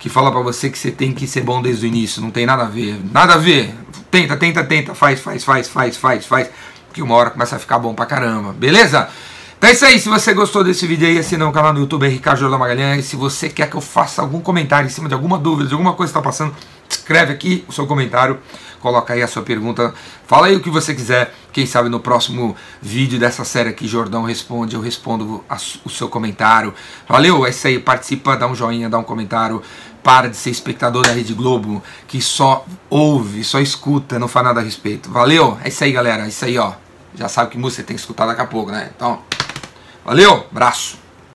que 0.00 0.08
fala 0.08 0.32
para 0.32 0.40
você 0.40 0.70
que 0.70 0.78
você 0.78 0.90
tem 0.90 1.12
que 1.12 1.26
ser 1.26 1.42
bom 1.42 1.60
desde 1.60 1.84
o 1.84 1.86
início. 1.86 2.22
Não 2.22 2.30
tem 2.30 2.46
nada 2.46 2.62
a 2.62 2.66
ver. 2.66 2.98
Nada 3.12 3.34
a 3.34 3.36
ver. 3.36 3.72
Tenta, 4.10 4.34
tenta, 4.34 4.64
tenta. 4.64 4.94
Faz, 4.94 5.20
faz, 5.20 5.44
faz, 5.44 5.68
faz, 5.68 5.96
faz, 5.98 6.26
faz. 6.26 6.50
Que 6.92 7.02
uma 7.02 7.14
hora 7.14 7.30
começa 7.30 7.56
a 7.56 7.58
ficar 7.58 7.78
bom 7.78 7.94
pra 7.94 8.06
caramba. 8.06 8.54
Beleza? 8.54 9.08
Então 9.58 9.68
é 9.68 9.74
isso 9.74 9.84
aí. 9.84 10.00
Se 10.00 10.08
você 10.08 10.32
gostou 10.32 10.64
desse 10.64 10.86
vídeo 10.86 11.06
aí, 11.06 11.18
assina 11.18 11.46
o 11.46 11.52
canal 11.52 11.74
do 11.74 11.80
YouTube 11.80 12.08
Ricardo 12.08 12.40
Jordão 12.40 12.58
Magalhães. 12.58 13.04
Se 13.04 13.14
você 13.14 13.50
quer 13.50 13.68
que 13.68 13.76
eu 13.76 13.80
faça 13.82 14.22
algum 14.22 14.40
comentário 14.40 14.86
em 14.86 14.90
cima 14.90 15.06
de 15.06 15.12
alguma 15.12 15.38
dúvida, 15.38 15.68
de 15.68 15.74
alguma 15.74 15.92
coisa 15.92 16.10
que 16.10 16.18
está 16.18 16.26
passando, 16.26 16.56
escreve 16.88 17.34
aqui 17.34 17.62
o 17.68 17.72
seu 17.72 17.86
comentário 17.86 18.38
coloca 18.80 19.14
aí 19.14 19.22
a 19.22 19.28
sua 19.28 19.42
pergunta, 19.42 19.94
fala 20.26 20.48
aí 20.48 20.56
o 20.56 20.60
que 20.60 20.70
você 20.70 20.94
quiser. 20.94 21.32
Quem 21.52 21.66
sabe 21.66 21.88
no 21.88 22.00
próximo 22.00 22.56
vídeo 22.80 23.18
dessa 23.18 23.44
série 23.44 23.68
aqui, 23.68 23.86
Jordão 23.86 24.22
Responde, 24.22 24.74
eu 24.74 24.80
respondo 24.80 25.44
o 25.84 25.90
seu 25.90 26.08
comentário. 26.08 26.72
Valeu, 27.08 27.46
é 27.46 27.50
isso 27.50 27.66
aí, 27.66 27.78
participa, 27.78 28.36
dá 28.36 28.46
um 28.46 28.54
joinha, 28.54 28.88
dá 28.88 28.98
um 28.98 29.04
comentário. 29.04 29.62
Para 30.02 30.28
de 30.28 30.36
ser 30.36 30.50
espectador 30.50 31.02
da 31.06 31.12
Rede 31.12 31.34
Globo, 31.34 31.82
que 32.06 32.20
só 32.20 32.64
ouve, 32.88 33.44
só 33.44 33.60
escuta, 33.60 34.18
não 34.18 34.28
faz 34.28 34.46
nada 34.46 34.60
a 34.60 34.62
respeito. 34.62 35.10
Valeu, 35.10 35.58
é 35.62 35.68
isso 35.68 35.84
aí, 35.84 35.92
galera, 35.92 36.24
é 36.24 36.28
isso 36.28 36.44
aí, 36.44 36.58
ó. 36.58 36.72
Já 37.14 37.28
sabe 37.28 37.50
que 37.50 37.58
música 37.58 37.82
tem 37.82 37.96
que 37.96 38.00
escutar 38.00 38.26
daqui 38.26 38.40
a 38.40 38.46
pouco, 38.46 38.70
né? 38.70 38.90
Então, 38.94 39.20
valeu, 40.04 40.46
abraço. 40.50 40.99